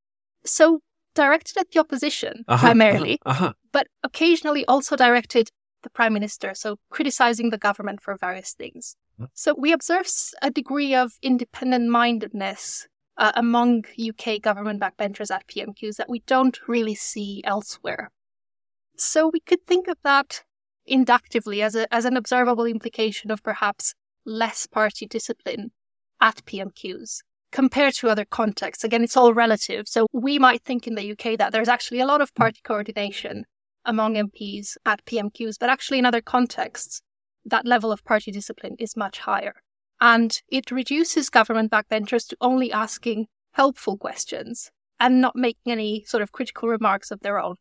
So, 0.46 0.80
directed 1.14 1.58
at 1.58 1.72
the 1.72 1.80
opposition 1.80 2.44
uh-huh, 2.48 2.68
primarily, 2.68 3.20
uh-huh, 3.26 3.46
uh-huh. 3.46 3.54
but 3.72 3.88
occasionally 4.04 4.66
also 4.66 4.96
directed 4.96 5.50
the 5.86 5.90
prime 5.90 6.14
minister, 6.14 6.54
so 6.54 6.78
criticizing 6.90 7.52
the 7.52 7.58
government 7.58 8.02
for 8.02 8.18
various 8.18 8.54
things. 8.54 8.98
Mm-hmm. 9.16 9.26
So 9.34 9.56
we 9.58 9.72
observe 9.72 10.08
a 10.42 10.52
degree 10.52 10.94
of 10.94 11.14
independent 11.22 11.90
mindedness 11.90 12.88
uh, 13.18 13.32
among 13.36 13.86
UK 13.98 14.42
government 14.42 14.82
backbenchers 14.82 15.32
at 15.34 15.48
PMQs 15.48 15.96
that 15.96 16.10
we 16.10 16.20
don't 16.28 16.60
really 16.68 16.96
see 16.96 17.42
elsewhere. 17.46 18.12
So 18.98 19.30
we 19.32 19.40
could 19.40 19.66
think 19.66 19.88
of 19.88 19.98
that 20.04 20.44
inductively 20.86 21.62
as, 21.62 21.76
a, 21.76 21.92
as 21.94 22.06
an 22.06 22.18
observable 22.18 22.66
implication 22.66 23.32
of 23.32 23.42
perhaps 23.44 23.94
less 24.26 24.68
party 24.68 25.06
discipline 25.06 25.72
at 26.22 26.44
PMQs 26.46 27.20
compared 27.52 27.94
to 27.96 28.10
other 28.10 28.26
contexts. 28.26 28.84
Again, 28.84 29.04
it's 29.04 29.16
all 29.16 29.34
relative. 29.34 29.88
So 29.88 30.08
we 30.12 30.40
might 30.40 30.64
think 30.64 30.88
in 30.88 30.96
the 30.96 31.12
UK 31.12 31.38
that 31.38 31.52
there's 31.52 31.70
actually 31.70 32.00
a 32.00 32.06
lot 32.06 32.22
of 32.22 32.34
party 32.36 32.60
coordination 32.64 33.46
among 33.86 34.16
MPs 34.16 34.78
at 34.86 35.06
PMQs, 35.06 35.56
but 35.60 35.70
actually 35.70 36.00
in 36.00 36.06
other 36.06 36.22
contexts, 36.22 37.02
that 37.46 37.66
level 37.66 37.92
of 37.92 38.04
party 38.04 38.32
discipline 38.32 38.76
is 38.80 38.98
much 38.98 39.20
higher. 39.20 39.56
And 40.02 40.42
it 40.50 40.72
reduces 40.72 41.30
government 41.30 41.72
backbenchers 41.72 42.28
to 42.28 42.38
only 42.42 42.72
asking 42.72 43.28
helpful 43.54 43.98
questions 43.98 44.72
and 45.00 45.22
not 45.22 45.36
making 45.36 45.72
any 45.72 46.04
sort 46.06 46.24
of 46.24 46.32
critical 46.32 46.68
remarks 46.68 47.12
of 47.12 47.22
their 47.22 47.40
own. 47.40 47.56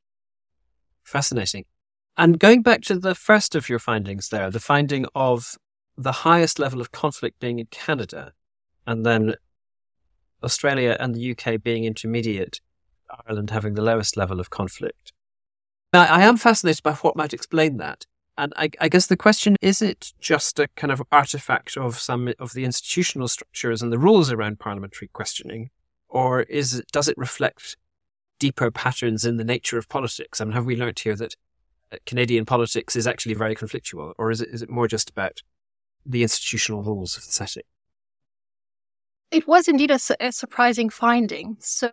Fascinating. 1.04 1.66
And 2.16 2.38
going 2.38 2.62
back 2.62 2.82
to 2.82 2.98
the 2.98 3.14
first 3.14 3.54
of 3.54 3.68
your 3.68 3.78
findings 3.78 4.28
there, 4.28 4.50
the 4.50 4.60
finding 4.60 5.06
of 5.14 5.56
the 5.96 6.12
highest 6.12 6.58
level 6.58 6.80
of 6.80 6.92
conflict 6.92 7.40
being 7.40 7.58
in 7.58 7.66
Canada, 7.66 8.32
and 8.86 9.04
then 9.04 9.34
Australia 10.42 10.96
and 11.00 11.14
the 11.14 11.30
UK 11.32 11.62
being 11.62 11.84
intermediate, 11.84 12.60
Ireland 13.26 13.50
having 13.50 13.74
the 13.74 13.82
lowest 13.82 14.16
level 14.16 14.40
of 14.40 14.50
conflict. 14.50 15.12
Now, 15.92 16.02
I 16.02 16.22
am 16.22 16.36
fascinated 16.36 16.82
by 16.82 16.94
what 16.94 17.16
might 17.16 17.32
explain 17.32 17.76
that. 17.78 18.06
And 18.36 18.52
I, 18.56 18.70
I, 18.80 18.88
guess 18.88 19.06
the 19.06 19.16
question 19.16 19.54
is 19.62 19.80
it 19.80 20.12
just 20.20 20.58
a 20.58 20.66
kind 20.74 20.92
of 20.92 21.00
artifact 21.12 21.76
of 21.76 22.00
some 22.00 22.32
of 22.40 22.52
the 22.52 22.64
institutional 22.64 23.28
structures 23.28 23.80
and 23.80 23.92
the 23.92 23.98
rules 23.98 24.32
around 24.32 24.58
parliamentary 24.58 25.06
questioning, 25.06 25.70
or 26.08 26.42
is 26.42 26.80
it, 26.80 26.90
does 26.90 27.06
it 27.06 27.16
reflect 27.16 27.76
deeper 28.40 28.72
patterns 28.72 29.24
in 29.24 29.36
the 29.36 29.44
nature 29.44 29.78
of 29.78 29.88
politics? 29.88 30.40
I 30.40 30.44
mean, 30.44 30.52
have 30.54 30.66
we 30.66 30.74
learnt 30.74 30.98
here 30.98 31.14
that 31.14 31.36
uh, 31.92 31.98
Canadian 32.06 32.44
politics 32.44 32.96
is 32.96 33.06
actually 33.06 33.34
very 33.34 33.54
conflictual, 33.54 34.14
or 34.18 34.32
is 34.32 34.40
it, 34.40 34.48
is 34.50 34.62
it 34.62 34.70
more 34.70 34.88
just 34.88 35.10
about 35.10 35.42
the 36.04 36.22
institutional 36.22 36.82
rules 36.82 37.16
of 37.16 37.24
the 37.24 37.32
setting? 37.32 37.64
It 39.30 39.48
was 39.48 39.68
indeed 39.68 39.90
a, 39.90 39.98
a 40.20 40.32
surprising 40.32 40.90
finding. 40.90 41.56
So 41.60 41.90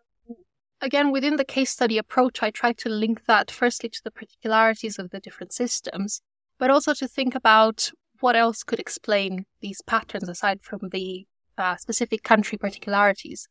again, 0.82 1.12
within 1.12 1.38
the 1.38 1.46
case 1.46 1.72
study 1.72 1.98
approach, 1.98 2.44
I 2.44 2.52
tried 2.52 2.78
to 2.80 2.90
link 2.90 3.26
that 3.26 3.50
firstly 3.50 3.90
to 3.90 4.02
the 4.04 4.12
particularities 4.12 5.00
of 5.00 5.12
the 5.12 5.20
different 5.20 5.54
systems, 5.54 6.22
but 6.58 6.70
also 6.70 6.94
to 6.94 7.08
think 7.08 7.36
about 7.36 7.92
what 8.20 8.36
else 8.36 8.64
could 8.64 8.80
explain 8.80 9.46
these 9.62 9.82
patterns 9.82 10.30
aside 10.30 10.62
from 10.62 10.90
the 10.92 11.26
uh, 11.58 11.76
specific 11.78 12.24
country 12.24 12.58
particularities. 12.58 13.48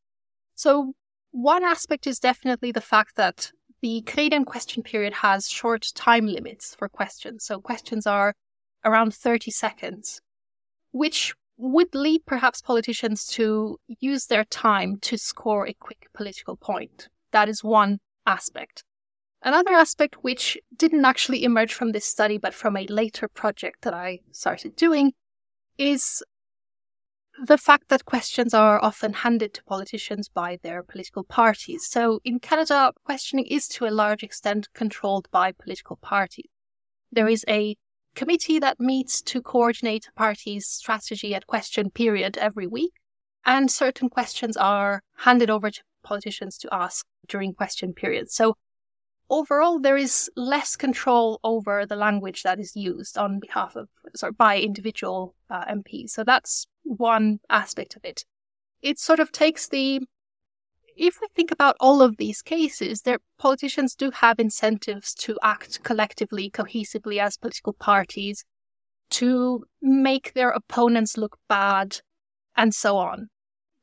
So, 0.55 0.95
one 1.33 1.63
aspect 1.65 2.07
is 2.07 2.19
definitely 2.19 2.73
the 2.73 2.81
fact 2.81 3.17
that 3.17 3.53
the 3.83 4.03
Canadian 4.03 4.45
question 4.45 4.83
period 4.83 5.15
has 5.15 5.49
short 5.49 5.87
time 5.95 6.27
limits 6.27 6.75
for 6.75 6.89
questions. 6.89 7.45
So, 7.45 7.61
questions 7.61 8.07
are 8.07 8.35
around 8.85 9.15
30 9.15 9.51
seconds, 9.51 10.21
which 10.93 11.35
would 11.57 11.95
lead 11.95 12.25
perhaps 12.27 12.63
politicians 12.63 13.27
to 13.27 13.79
use 13.87 14.27
their 14.27 14.45
time 14.45 14.97
to 15.03 15.19
score 15.19 15.67
a 15.67 15.75
quick 15.75 16.07
political 16.15 16.57
point. 16.57 17.09
That 17.33 17.49
is 17.49 17.63
one 17.63 17.99
aspect. 18.27 18.85
Another 19.43 19.73
aspect 19.73 20.17
which 20.23 20.59
didn't 20.77 21.05
actually 21.05 21.45
emerge 21.45 21.73
from 21.73 21.93
this 21.93 22.05
study, 22.05 22.39
but 22.39 22.55
from 22.55 22.77
a 22.77 22.87
later 22.87 23.29
project 23.29 23.83
that 23.83 23.95
I 23.95 24.21
started 24.33 24.77
doing, 24.77 25.13
is 25.79 26.23
the 27.43 27.57
fact 27.57 27.89
that 27.89 28.05
questions 28.05 28.53
are 28.53 28.83
often 28.85 29.15
handed 29.15 29.55
to 29.55 29.65
politicians 29.65 30.29
by 30.29 30.59
their 30.63 30.83
political 30.83 31.25
parties. 31.25 31.87
So 31.89 32.21
in 32.23 32.39
Canada, 32.39 32.93
questioning 33.05 33.47
is 33.47 33.67
to 33.69 33.87
a 33.87 33.91
large 33.91 34.23
extent 34.23 34.69
controlled 34.75 35.29
by 35.31 35.53
political 35.53 35.97
parties. 35.97 36.51
There 37.11 37.29
is 37.29 37.45
a 37.49 37.77
committee 38.15 38.59
that 38.59 38.81
meets 38.81 39.23
to 39.23 39.43
coordinate 39.43 40.09
a 40.09 40.13
party's 40.19 40.67
strategy 40.67 41.35
at 41.35 41.47
question 41.47 41.91
period 41.91 42.37
every 42.39 42.67
week, 42.67 42.93
and 43.45 43.71
certain 43.71 44.09
questions 44.09 44.57
are 44.57 45.03
handed 45.19 45.51
over 45.51 45.71
to 45.71 45.83
politicians 46.03 46.59
to 46.59 46.69
ask 46.73 47.07
during 47.29 47.55
question 47.55 47.93
periods. 47.93 48.35
So 48.35 48.57
overall, 49.31 49.79
there 49.79 49.97
is 49.97 50.31
less 50.37 50.77
control 50.77 51.41
over 51.45 51.87
the 51.87 51.97
language 51.97 52.43
that 52.43 52.59
is 52.59 52.75
used 52.75 53.17
on 53.17 53.41
behalf 53.41 53.77
of, 53.77 53.89
sorry, 54.15 54.33
by 54.33 54.59
individual 54.59 55.35
uh, 55.49 55.65
MPs. 55.67 56.11
So 56.11 56.25
that's 56.25 56.67
one 56.83 57.41
aspect 57.49 57.97
of 57.97 58.05
it. 58.05 58.25
It 58.83 58.99
sort 58.99 59.21
of 59.21 59.31
takes 59.31 59.69
the, 59.69 60.01
if 60.97 61.19
we 61.21 61.29
think 61.35 61.51
about 61.51 61.77
all 61.81 62.03
of 62.03 62.17
these 62.17 62.43
cases, 62.43 63.03
their 63.03 63.19
politicians 63.39 63.95
do 63.95 64.11
have 64.11 64.39
incentives 64.39 65.15
to 65.15 65.39
act 65.43 65.83
collectively, 65.83 66.51
cohesively 66.51 67.19
as 67.19 67.37
political 67.37 67.73
parties, 67.73 68.45
to 69.11 69.65
make 69.83 70.33
their 70.35 70.51
opponents 70.51 71.17
look 71.17 71.39
bad, 71.49 72.01
and 72.57 72.75
so 72.75 72.97
on. 72.97 73.29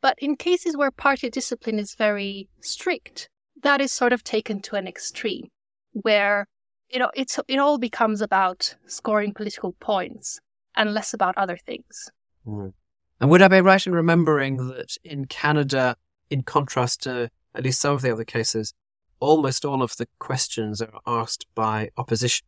But 0.01 0.17
in 0.19 0.35
cases 0.35 0.77
where 0.77 0.91
party 0.91 1.29
discipline 1.29 1.79
is 1.79 1.95
very 1.95 2.47
strict, 2.61 3.29
that 3.63 3.81
is 3.81 3.91
sort 3.91 4.13
of 4.13 4.23
taken 4.23 4.61
to 4.61 4.75
an 4.75 4.87
extreme 4.87 5.47
where 5.93 6.47
you 6.89 6.99
know 6.99 7.09
it's 7.15 7.39
it 7.47 7.57
all 7.57 7.77
becomes 7.77 8.21
about 8.21 8.75
scoring 8.85 9.33
political 9.33 9.73
points 9.79 10.39
and 10.75 10.93
less 10.93 11.13
about 11.13 11.37
other 11.37 11.57
things. 11.57 12.09
Mm. 12.45 12.73
And 13.19 13.29
would 13.31 13.41
I 13.41 13.47
be 13.47 13.61
right 13.61 13.85
in 13.85 13.93
remembering 13.93 14.67
that 14.67 14.95
in 15.03 15.25
Canada, 15.25 15.95
in 16.29 16.43
contrast 16.43 17.01
to 17.03 17.29
at 17.55 17.63
least 17.63 17.81
some 17.81 17.93
of 17.93 18.01
the 18.01 18.11
other 18.11 18.23
cases, 18.23 18.73
almost 19.19 19.65
all 19.65 19.81
of 19.81 19.97
the 19.97 20.07
questions 20.19 20.81
are 20.81 20.99
asked 21.05 21.47
by 21.55 21.89
opposition 21.97 22.45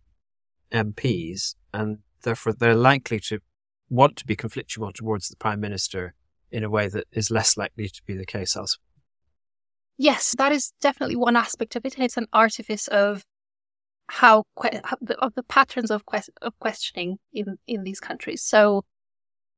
MPs, 0.71 1.55
and 1.73 1.99
therefore 2.23 2.53
they're 2.53 2.75
likely 2.75 3.19
to 3.19 3.39
want 3.89 4.15
to 4.17 4.25
be 4.25 4.35
conflictual 4.35 4.93
towards 4.93 5.29
the 5.29 5.35
prime 5.35 5.59
minister 5.59 6.13
in 6.51 6.63
a 6.63 6.69
way 6.69 6.87
that 6.87 7.05
is 7.11 7.31
less 7.31 7.57
likely 7.57 7.87
to 7.89 8.01
be 8.05 8.15
the 8.15 8.25
case 8.25 8.55
elsewhere. 8.55 8.85
Yes, 9.97 10.35
that 10.37 10.51
is 10.51 10.71
definitely 10.79 11.15
one 11.15 11.35
aspect 11.35 11.75
of 11.75 11.85
it, 11.85 11.95
and 11.95 12.03
it's 12.03 12.17
an 12.17 12.27
artifice 12.31 12.87
of 12.87 13.25
how, 14.07 14.43
que- 14.61 14.81
of 15.19 15.33
the 15.35 15.43
patterns 15.43 15.91
of, 15.91 16.03
of 16.41 16.59
questioning 16.59 17.17
in 17.33 17.57
in 17.67 17.83
these 17.83 17.99
countries. 17.99 18.41
So, 18.41 18.85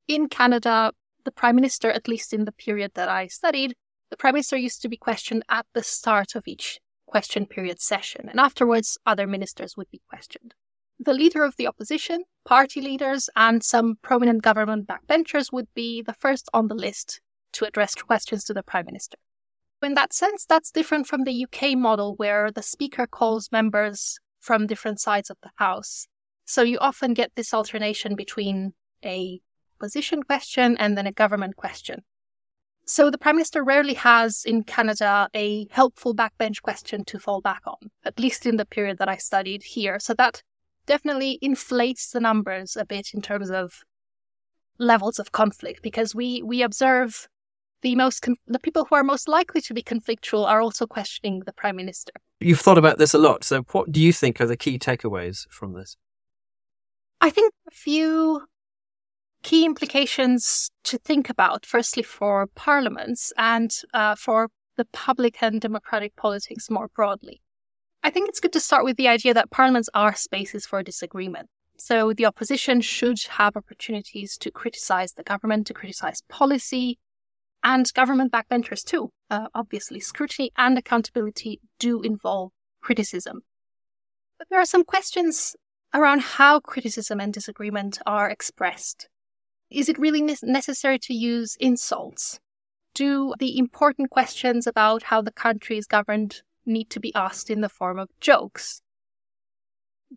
in 0.08 0.28
Canada, 0.28 0.92
the 1.24 1.30
prime 1.30 1.54
minister, 1.54 1.90
at 1.90 2.08
least 2.08 2.32
in 2.32 2.44
the 2.44 2.52
period 2.52 2.92
that 2.94 3.08
I 3.08 3.28
studied, 3.28 3.74
the 4.12 4.16
prime 4.18 4.34
minister 4.34 4.58
used 4.58 4.82
to 4.82 4.90
be 4.90 4.98
questioned 4.98 5.42
at 5.48 5.64
the 5.72 5.82
start 5.82 6.34
of 6.34 6.46
each 6.46 6.78
question 7.06 7.46
period 7.46 7.80
session, 7.80 8.28
and 8.28 8.38
afterwards, 8.38 8.98
other 9.06 9.26
ministers 9.26 9.74
would 9.74 9.90
be 9.90 10.02
questioned. 10.06 10.52
The 11.00 11.14
leader 11.14 11.44
of 11.44 11.56
the 11.56 11.66
opposition, 11.66 12.24
party 12.44 12.82
leaders, 12.82 13.30
and 13.36 13.64
some 13.64 13.96
prominent 14.02 14.42
government 14.42 14.86
backbenchers 14.86 15.50
would 15.50 15.68
be 15.74 16.02
the 16.02 16.12
first 16.12 16.50
on 16.52 16.68
the 16.68 16.74
list 16.74 17.22
to 17.54 17.64
address 17.64 17.94
questions 17.94 18.44
to 18.44 18.52
the 18.52 18.62
prime 18.62 18.84
minister. 18.84 19.16
In 19.82 19.94
that 19.94 20.12
sense, 20.12 20.44
that's 20.44 20.70
different 20.70 21.06
from 21.06 21.24
the 21.24 21.46
UK 21.46 21.74
model 21.74 22.14
where 22.16 22.50
the 22.50 22.62
speaker 22.62 23.06
calls 23.06 23.50
members 23.50 24.20
from 24.40 24.66
different 24.66 25.00
sides 25.00 25.30
of 25.30 25.38
the 25.42 25.52
House. 25.56 26.06
So 26.44 26.60
you 26.60 26.76
often 26.80 27.14
get 27.14 27.32
this 27.34 27.54
alternation 27.54 28.14
between 28.14 28.74
a 29.02 29.40
position 29.80 30.22
question 30.22 30.76
and 30.76 30.98
then 30.98 31.06
a 31.06 31.12
government 31.12 31.56
question. 31.56 32.02
So 32.92 33.08
the 33.08 33.16
Prime 33.16 33.36
Minister 33.36 33.64
rarely 33.64 33.94
has 33.94 34.44
in 34.44 34.64
Canada 34.64 35.26
a 35.34 35.66
helpful 35.70 36.14
backbench 36.14 36.60
question 36.60 37.06
to 37.06 37.18
fall 37.18 37.40
back 37.40 37.62
on, 37.66 37.90
at 38.04 38.20
least 38.20 38.44
in 38.44 38.58
the 38.58 38.66
period 38.66 38.98
that 38.98 39.08
I 39.08 39.16
studied 39.16 39.62
here. 39.62 39.98
So 39.98 40.12
that 40.12 40.42
definitely 40.84 41.38
inflates 41.40 42.10
the 42.10 42.20
numbers 42.20 42.76
a 42.76 42.84
bit 42.84 43.14
in 43.14 43.22
terms 43.22 43.50
of 43.50 43.72
levels 44.76 45.18
of 45.18 45.32
conflict 45.32 45.80
because 45.82 46.14
we 46.14 46.42
we 46.42 46.60
observe 46.60 47.28
the 47.80 47.94
most 47.94 48.28
the 48.46 48.58
people 48.58 48.84
who 48.84 48.94
are 48.94 49.04
most 49.04 49.26
likely 49.26 49.62
to 49.62 49.72
be 49.72 49.82
conflictual 49.82 50.46
are 50.46 50.60
also 50.60 50.86
questioning 50.86 51.44
the 51.46 51.54
prime 51.54 51.76
minister. 51.76 52.12
You've 52.40 52.60
thought 52.60 52.76
about 52.76 52.98
this 52.98 53.14
a 53.14 53.18
lot. 53.18 53.42
So 53.42 53.62
what 53.72 53.90
do 53.90 54.02
you 54.02 54.12
think 54.12 54.38
are 54.38 54.46
the 54.46 54.62
key 54.64 54.78
takeaways 54.78 55.46
from 55.48 55.72
this? 55.72 55.96
I 57.22 57.30
think 57.30 57.54
a 57.66 57.70
few 57.70 58.42
key 59.42 59.64
implications 59.64 60.70
to 60.84 60.98
think 60.98 61.28
about, 61.28 61.66
firstly 61.66 62.02
for 62.02 62.46
parliaments 62.54 63.32
and 63.36 63.70
uh, 63.92 64.14
for 64.14 64.48
the 64.76 64.84
public 64.86 65.42
and 65.42 65.60
democratic 65.60 66.16
politics 66.16 66.70
more 66.70 66.88
broadly. 66.94 67.42
I 68.02 68.10
think 68.10 68.28
it's 68.28 68.40
good 68.40 68.52
to 68.54 68.60
start 68.60 68.84
with 68.84 68.96
the 68.96 69.08
idea 69.08 69.34
that 69.34 69.50
parliaments 69.50 69.88
are 69.94 70.14
spaces 70.14 70.66
for 70.66 70.82
disagreement. 70.82 71.48
So 71.76 72.12
the 72.12 72.26
opposition 72.26 72.80
should 72.80 73.18
have 73.30 73.56
opportunities 73.56 74.36
to 74.38 74.50
criticize 74.50 75.12
the 75.12 75.22
government, 75.22 75.66
to 75.68 75.74
criticize 75.74 76.22
policy, 76.28 76.98
and 77.64 77.92
government 77.94 78.32
backbenchers 78.32 78.84
too. 78.84 79.10
Uh, 79.30 79.46
obviously, 79.54 80.00
scrutiny 80.00 80.50
and 80.56 80.76
accountability 80.76 81.60
do 81.78 82.02
involve 82.02 82.50
criticism. 82.80 83.42
But 84.38 84.48
there 84.50 84.60
are 84.60 84.66
some 84.66 84.84
questions 84.84 85.54
around 85.94 86.20
how 86.22 86.60
criticism 86.60 87.20
and 87.20 87.32
disagreement 87.32 87.98
are 88.06 88.28
expressed. 88.28 89.08
Is 89.72 89.88
it 89.88 89.98
really 89.98 90.20
ne- 90.20 90.36
necessary 90.42 90.98
to 91.00 91.14
use 91.14 91.56
insults? 91.58 92.40
Do 92.94 93.34
the 93.38 93.58
important 93.58 94.10
questions 94.10 94.66
about 94.66 95.04
how 95.04 95.22
the 95.22 95.32
country 95.32 95.78
is 95.78 95.86
governed 95.86 96.42
need 96.66 96.90
to 96.90 97.00
be 97.00 97.14
asked 97.14 97.48
in 97.50 97.62
the 97.62 97.68
form 97.68 97.98
of 97.98 98.10
jokes? 98.20 98.82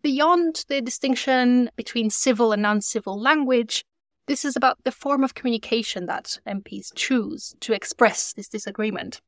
Beyond 0.02 0.64
the 0.68 0.82
distinction 0.82 1.70
between 1.74 2.10
civil 2.10 2.52
and 2.52 2.66
uncivil 2.66 3.18
language, 3.18 3.84
this 4.26 4.44
is 4.44 4.56
about 4.56 4.78
the 4.84 4.92
form 4.92 5.24
of 5.24 5.34
communication 5.34 6.06
that 6.06 6.38
MPs 6.46 6.92
choose 6.94 7.54
to 7.60 7.72
express 7.72 8.32
this 8.34 8.48
disagreement. 8.48 9.22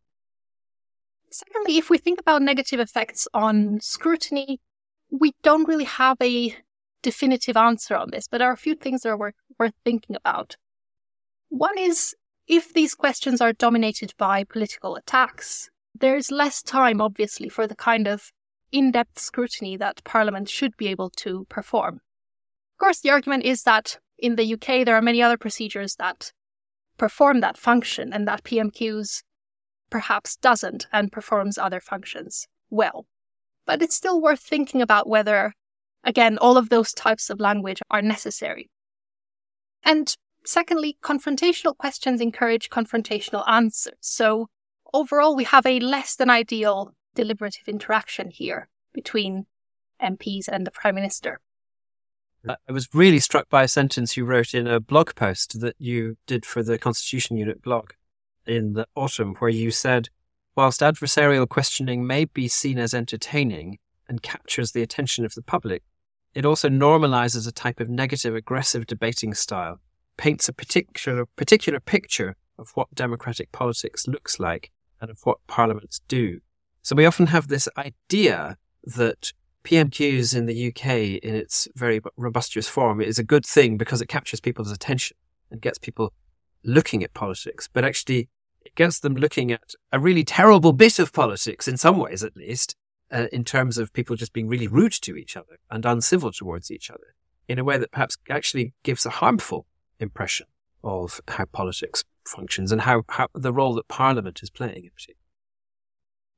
Secondly, 1.31 1.79
if 1.79 1.89
we 1.89 1.99
think 1.99 2.21
about 2.21 2.43
negative 2.43 2.81
effects 2.81 3.29
on 3.33 3.81
scrutiny, 3.81 4.61
we 5.11 5.33
don't 5.43 5.69
really 5.69 5.85
have 5.85 6.17
a 6.21 6.55
definitive 7.03 7.57
answer 7.57 7.97
on 7.97 8.11
this, 8.11 8.29
but 8.29 8.39
there 8.39 8.49
are 8.49 8.55
a 8.55 8.57
few 8.57 8.75
things 8.75 9.03
that 9.03 9.11
are 9.11 9.19
worth, 9.19 9.35
worth 9.59 9.75
thinking 9.85 10.17
about. 10.17 10.57
One 11.49 11.79
is 11.79 12.15
if 12.47 12.73
these 12.73 12.95
questions 12.95 13.41
are 13.41 13.53
dominated 13.53 14.15
by 14.19 14.45
political 14.45 14.97
attacks, 14.97 15.71
there's 15.95 16.31
less 16.31 16.63
time, 16.63 17.01
obviously, 17.01 17.49
for 17.49 17.67
the 17.67 17.77
kind 17.77 18.07
of 18.07 18.33
in 18.71 18.93
depth 18.93 19.19
scrutiny 19.19 19.77
that 19.77 20.05
Parliament 20.05 20.49
should 20.49 20.77
be 20.77 20.89
able 20.89 21.11
to 21.11 21.47
perform. 21.49 21.95
Of 22.75 22.79
course, 22.79 23.01
the 23.01 23.11
argument 23.11 23.45
is 23.45 23.63
that 23.63 23.99
in 24.19 24.37
the 24.37 24.55
UK 24.55 24.85
there 24.85 24.97
are 24.97 25.03
many 25.03 25.23
other 25.23 25.37
procedures 25.37 25.97
that 25.97 26.33
perform 26.97 27.41
that 27.41 27.57
function 27.57 28.13
and 28.13 28.27
that 28.29 28.45
PMQs 28.45 29.23
perhaps 29.91 30.37
doesn't 30.37 30.87
and 30.93 31.11
performs 31.11 31.57
other 31.57 31.81
functions 31.81 32.47
well. 32.69 33.07
But 33.65 33.83
it's 33.83 33.97
still 33.97 34.21
worth 34.21 34.41
thinking 34.41 34.83
about 34.83 35.09
whether 35.09 35.55
Again, 36.05 36.39
all 36.39 36.57
of 36.57 36.69
those 36.69 36.93
types 36.93 37.29
of 37.29 37.41
language 37.41 37.83
are 37.91 38.03
necessary. 38.03 38.71
And 39.85 40.15
secondly, 40.45 40.99
confrontational 41.03 41.77
questions 41.77 42.21
encourage 42.21 42.71
confrontational 42.71 43.49
answers. 43.49 43.95
So 44.01 44.49
overall, 44.93 45.37
we 45.37 45.45
have 45.45 45.67
a 45.67 45.81
less 45.81 46.17
than 46.17 46.31
ideal 46.31 46.95
deliberative 47.15 47.69
interaction 47.69 48.31
here 48.31 48.69
between 48.93 49.47
MPs 50.03 50.49
and 50.49 50.67
the 50.67 50.71
Prime 50.71 50.95
Minister. 50.95 51.41
I 52.49 52.73
was 52.73 52.89
really 52.95 53.19
struck 53.19 53.49
by 53.49 53.65
a 53.65 53.69
sentence 53.69 54.17
you 54.17 54.25
wrote 54.25 54.55
in 54.55 54.67
a 54.67 54.81
blog 54.81 55.15
post 55.15 55.61
that 55.61 55.75
you 55.79 56.17
did 56.27 56.47
for 56.47 56.63
the 56.63 56.79
Constitution 56.79 57.37
Unit 57.37 57.63
blog 57.63 57.91
in 58.47 58.75
the 58.75 58.87
autumn, 58.95 59.35
where 59.37 59.51
you 59.51 59.71
said, 59.71 60.09
whilst 60.57 60.81
adversarial 60.81 61.49
questioning 61.49 62.07
may 62.07 62.25
be 62.25 62.49
seen 62.49 62.79
as 62.79 62.95
entertaining, 62.95 63.79
and 64.09 64.23
captures 64.23 64.73
the 64.73 64.83
attention 64.83 65.25
of 65.25 65.35
the 65.35 65.43
public. 65.43 65.83
It 66.39 66.47
also 66.47 66.69
normalizes 66.69 67.49
a 67.49 67.51
type 67.51 67.81
of 67.81 67.89
negative, 67.89 68.37
aggressive 68.37 68.87
debating 68.87 69.35
style, 69.35 69.81
paints 70.17 70.49
a 70.49 70.53
particular, 70.53 71.27
particular 71.35 71.81
picture 71.81 72.37
of 72.57 72.71
what 72.75 72.95
democratic 72.95 73.51
politics 73.51 74.07
looks 74.07 74.39
like 74.39 74.71
and 75.01 75.11
of 75.11 75.19
what 75.25 75.45
parliaments 75.49 76.01
do. 76.07 76.39
So 76.81 76.95
we 76.95 77.07
often 77.07 77.27
have 77.27 77.49
this 77.49 77.69
idea 77.77 78.57
that 78.85 79.33
PMQs 79.65 80.37
in 80.37 80.47
the 80.47 80.69
UK, 80.69 81.21
in 81.25 81.35
its 81.35 81.67
very 81.75 82.01
robustious 82.17 82.69
form, 82.69 83.01
is 83.01 83.19
a 83.19 83.25
good 83.25 83.45
thing 83.45 83.77
because 83.77 84.01
it 84.01 84.07
captures 84.07 84.41
people's 84.41 84.71
attention 84.71 85.17
and 85.51 85.61
gets 85.61 85.79
people 85.79 86.13
looking 86.63 87.03
at 87.03 87.15
politics. 87.15 87.69
But 87.73 87.85
actually, 87.85 88.29
it 88.65 88.77
gets 88.77 89.01
them 89.01 89.17
looking 89.17 89.51
at 89.51 89.75
a 89.91 89.99
really 89.99 90.23
terrible 90.23 90.73
bit 90.73 91.01
of 91.01 91.13
politics, 91.13 91.67
in 91.67 91.77
some 91.77 91.99
ways 91.99 92.23
at 92.23 92.37
least, 92.37 92.77
uh, 93.13 93.27
in 93.33 93.45
terms 93.45 93.79
of 93.79 93.93
people 93.93 94.17
just 94.17 94.33
being 94.33 94.49
really 94.49 94.67
rude 94.67 94.93
to 94.93 95.17
each 95.17 95.37
other 95.37 95.59
and 95.71 95.85
uncivil 95.85 96.33
towards 96.33 96.71
each 96.71 96.91
other 96.91 97.15
in 97.49 97.59
a 97.59 97.65
way 97.65 97.79
that 97.79 97.91
perhaps 97.91 98.17
actually 98.29 98.75
gives 98.83 99.07
a 99.07 99.11
harmful 99.11 99.67
impression 99.99 100.47
of 100.85 101.21
how 101.29 101.45
politics 101.47 102.05
functions 102.27 102.71
and 102.71 102.83
how, 102.83 103.03
how 103.09 103.29
the 103.35 103.53
role 103.53 103.75
that 103.75 103.89
parliament 103.89 104.41
is 104.43 104.51
playing 104.51 104.85
in 104.85 104.91
particular. 104.91 105.19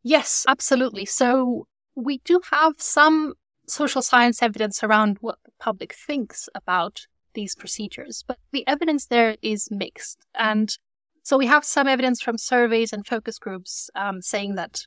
Yes, 0.03 0.47
absolutely. 0.49 1.05
So 1.05 1.67
we 1.95 2.19
do 2.25 2.41
have 2.51 2.75
some 2.79 3.35
social 3.67 4.03
science 4.03 4.43
evidence 4.43 4.83
around 4.83 5.19
what 5.21 5.39
the 5.45 5.53
public 5.59 5.95
thinks 5.95 6.49
about 6.55 7.07
these 7.35 7.55
procedures, 7.55 8.25
but 8.27 8.39
the 8.53 8.67
evidence 8.67 9.07
there 9.07 9.37
is 9.43 9.69
mixed. 9.71 10.27
And 10.35 10.77
so 11.23 11.37
we 11.37 11.47
have 11.47 11.65
some 11.65 11.87
evidence 11.87 12.21
from 12.21 12.39
surveys 12.39 12.93
and 12.93 13.07
focus 13.07 13.39
groups 13.39 13.91
um, 13.95 14.23
saying 14.23 14.55
that 14.55 14.87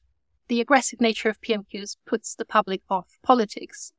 the 0.53 0.61
aggressive 0.61 1.01
nature 1.01 1.29
of 1.29 1.41
PMQs 1.41 1.97
puts 2.05 2.35
the 2.35 2.45
public 2.45 2.83
off 2.87 3.17
politics. 3.23 3.91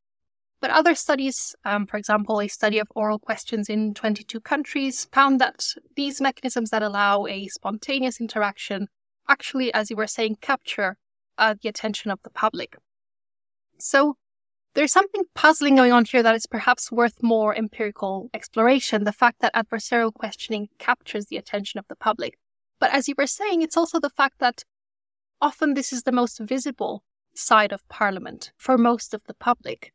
But 0.61 0.71
other 0.71 0.95
studies, 0.95 1.57
um, 1.65 1.85
for 1.85 1.97
example, 1.97 2.41
a 2.41 2.47
study 2.47 2.79
of 2.79 2.87
oral 2.95 3.19
questions 3.19 3.69
in 3.69 3.93
22 3.93 4.39
countries, 4.41 5.07
found 5.07 5.41
that 5.41 5.65
these 5.97 6.21
mechanisms 6.21 6.71
that 6.71 6.81
allow 6.81 7.27
a 7.27 7.49
spontaneous 7.49 8.21
interaction 8.21 8.87
actually, 9.29 9.75
as 9.75 9.91
you 9.91 9.97
were 9.97 10.07
saying, 10.07 10.37
capture 10.41 10.97
uh, 11.39 11.57
the 11.61 11.69
attention 11.69 12.13
of 12.13 12.21
the 12.23 12.31
public. 12.31 12.77
So 13.81 14.17
there's 14.75 14.93
something 14.93 15.25
puzzling 15.35 15.75
going 15.75 15.93
on 15.93 16.05
here 16.05 16.23
that 16.23 16.37
is 16.37 16.47
perhaps 16.47 16.93
worth 16.93 17.21
more 17.21 17.53
empirical 17.57 18.31
exploration 18.33 19.03
the 19.03 19.13
fact 19.13 19.41
that 19.41 19.55
adversarial 19.55 20.15
questioning 20.15 20.69
captures 20.79 21.27
the 21.27 21.37
attention 21.37 21.81
of 21.81 21.89
the 21.89 21.97
public. 21.97 22.39
But 22.79 22.95
as 22.95 23.09
you 23.09 23.17
were 23.19 23.27
saying, 23.27 23.63
it's 23.63 23.77
also 23.77 23.99
the 23.99 24.09
fact 24.09 24.39
that 24.39 24.63
often 25.45 25.75
this 25.75 25.93
is 25.93 26.05
the 26.05 26.19
most 26.23 26.41
visible 26.41 27.03
side 27.35 27.71
of 27.71 27.87
Parliament 27.89 28.51
for 28.57 28.79
most 28.79 29.13
of 29.13 29.23
the 29.25 29.35
public. 29.35 29.93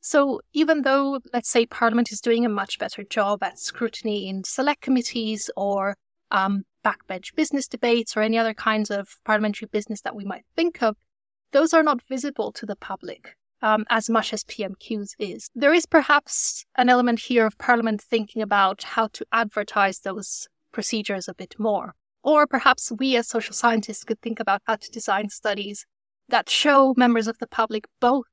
So 0.00 0.40
even 0.54 0.82
though, 0.82 1.20
let's 1.34 1.50
say, 1.50 1.66
Parliament 1.66 2.10
is 2.10 2.20
doing 2.22 2.46
a 2.46 2.48
much 2.48 2.78
better 2.78 3.04
job 3.04 3.42
at 3.42 3.58
scrutiny 3.58 4.26
in 4.26 4.42
select 4.44 4.80
committees 4.80 5.50
or 5.54 5.96
um, 6.30 6.62
backbench 6.82 7.34
business 7.34 7.68
debates 7.68 8.16
or 8.16 8.22
any 8.22 8.38
other 8.38 8.54
kinds 8.54 8.90
of 8.90 9.18
parliamentary 9.22 9.68
business 9.70 10.00
that 10.00 10.16
we 10.16 10.24
might 10.24 10.46
think 10.56 10.82
of, 10.82 10.96
those 11.52 11.74
are 11.74 11.82
not 11.82 12.00
visible 12.08 12.50
to 12.52 12.64
the 12.64 12.76
public 12.76 13.36
um, 13.60 13.84
as 13.90 14.08
much 14.08 14.32
as 14.32 14.44
PMQs 14.44 15.10
is. 15.18 15.50
There 15.54 15.74
is 15.74 15.84
perhaps 15.84 16.64
an 16.76 16.88
element 16.88 17.20
here 17.20 17.44
of 17.44 17.58
Parliament 17.58 18.00
thinking 18.00 18.40
about 18.40 18.82
how 18.82 19.08
to 19.08 19.26
advertise 19.30 20.00
those 20.00 20.48
procedures 20.72 21.28
a 21.28 21.34
bit 21.34 21.56
more. 21.58 21.94
Or 22.26 22.44
perhaps 22.44 22.90
we 22.90 23.14
as 23.14 23.28
social 23.28 23.54
scientists 23.54 24.02
could 24.02 24.20
think 24.20 24.40
about 24.40 24.60
how 24.66 24.74
to 24.74 24.90
design 24.90 25.30
studies 25.30 25.86
that 26.28 26.50
show 26.50 26.92
members 26.96 27.28
of 27.28 27.38
the 27.38 27.46
public 27.46 27.86
both 28.00 28.26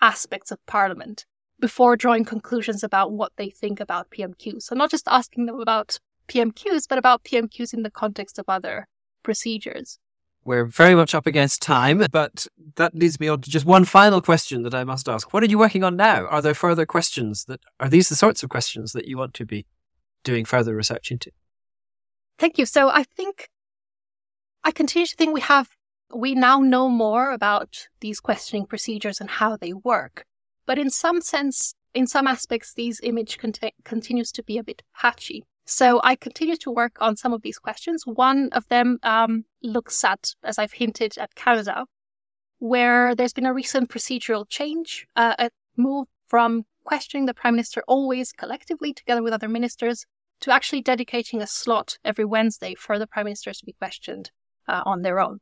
aspects 0.00 0.50
of 0.50 0.64
Parliament 0.64 1.26
before 1.60 1.94
drawing 1.94 2.24
conclusions 2.24 2.82
about 2.82 3.12
what 3.12 3.32
they 3.36 3.50
think 3.50 3.80
about 3.80 4.08
PMQs. 4.08 4.62
So, 4.62 4.74
not 4.74 4.90
just 4.90 5.06
asking 5.08 5.44
them 5.44 5.60
about 5.60 5.98
PMQs, 6.28 6.88
but 6.88 6.96
about 6.96 7.22
PMQs 7.22 7.74
in 7.74 7.82
the 7.82 7.90
context 7.90 8.38
of 8.38 8.46
other 8.48 8.88
procedures. 9.22 9.98
We're 10.42 10.64
very 10.64 10.94
much 10.94 11.14
up 11.14 11.26
against 11.26 11.60
time, 11.60 12.06
but 12.10 12.46
that 12.76 12.94
leads 12.94 13.20
me 13.20 13.28
on 13.28 13.42
to 13.42 13.50
just 13.50 13.66
one 13.66 13.84
final 13.84 14.22
question 14.22 14.62
that 14.62 14.74
I 14.74 14.84
must 14.84 15.06
ask. 15.06 15.34
What 15.34 15.42
are 15.42 15.46
you 15.46 15.58
working 15.58 15.84
on 15.84 15.96
now? 15.96 16.24
Are 16.28 16.40
there 16.40 16.54
further 16.54 16.86
questions 16.86 17.44
that 17.44 17.60
are 17.78 17.90
these 17.90 18.08
the 18.08 18.16
sorts 18.16 18.42
of 18.42 18.48
questions 18.48 18.92
that 18.92 19.06
you 19.06 19.18
want 19.18 19.34
to 19.34 19.44
be 19.44 19.66
doing 20.24 20.46
further 20.46 20.74
research 20.74 21.10
into? 21.10 21.30
Thank 22.38 22.58
you. 22.58 22.66
So 22.66 22.88
I 22.88 23.02
think 23.02 23.48
I 24.64 24.70
continue 24.70 25.06
to 25.06 25.16
think 25.16 25.34
we 25.34 25.40
have 25.40 25.68
We 26.10 26.34
now 26.34 26.60
know 26.60 26.88
more 26.88 27.32
about 27.32 27.88
these 28.00 28.20
questioning 28.20 28.66
procedures 28.66 29.20
and 29.20 29.30
how 29.30 29.56
they 29.56 29.72
work. 29.74 30.24
But 30.66 30.78
in 30.78 30.90
some 30.90 31.20
sense, 31.20 31.74
in 31.92 32.06
some 32.06 32.26
aspects, 32.26 32.72
these 32.72 33.00
image 33.02 33.36
cont- 33.38 33.74
continues 33.84 34.32
to 34.32 34.42
be 34.42 34.58
a 34.58 34.64
bit 34.64 34.82
patchy. 35.00 35.44
So 35.66 36.00
I 36.02 36.16
continue 36.16 36.56
to 36.56 36.70
work 36.70 36.96
on 37.00 37.16
some 37.16 37.34
of 37.34 37.42
these 37.42 37.58
questions. 37.58 38.04
One 38.06 38.48
of 38.52 38.64
them 38.68 38.98
um, 39.02 39.44
looks 39.62 40.02
at, 40.04 40.34
as 40.42 40.58
I've 40.58 40.72
hinted, 40.80 41.18
at 41.18 41.34
Canada, 41.34 41.84
where 42.58 43.14
there's 43.14 43.34
been 43.34 43.50
a 43.50 43.58
recent 43.62 43.90
procedural 43.90 44.44
change, 44.48 45.06
uh, 45.14 45.34
a 45.38 45.50
move 45.76 46.06
from 46.26 46.64
questioning 46.84 47.26
the 47.26 47.34
prime 47.34 47.54
minister 47.54 47.82
always 47.86 48.32
collectively 48.32 48.94
together 48.94 49.22
with 49.22 49.34
other 49.34 49.48
ministers 49.48 50.06
to 50.40 50.52
actually 50.52 50.82
dedicating 50.82 51.42
a 51.42 51.46
slot 51.46 51.98
every 52.04 52.24
Wednesday 52.24 52.74
for 52.74 52.98
the 52.98 53.06
prime 53.06 53.24
ministers 53.24 53.58
to 53.58 53.66
be 53.66 53.72
questioned 53.72 54.30
uh, 54.66 54.82
on 54.84 55.02
their 55.02 55.20
own. 55.20 55.38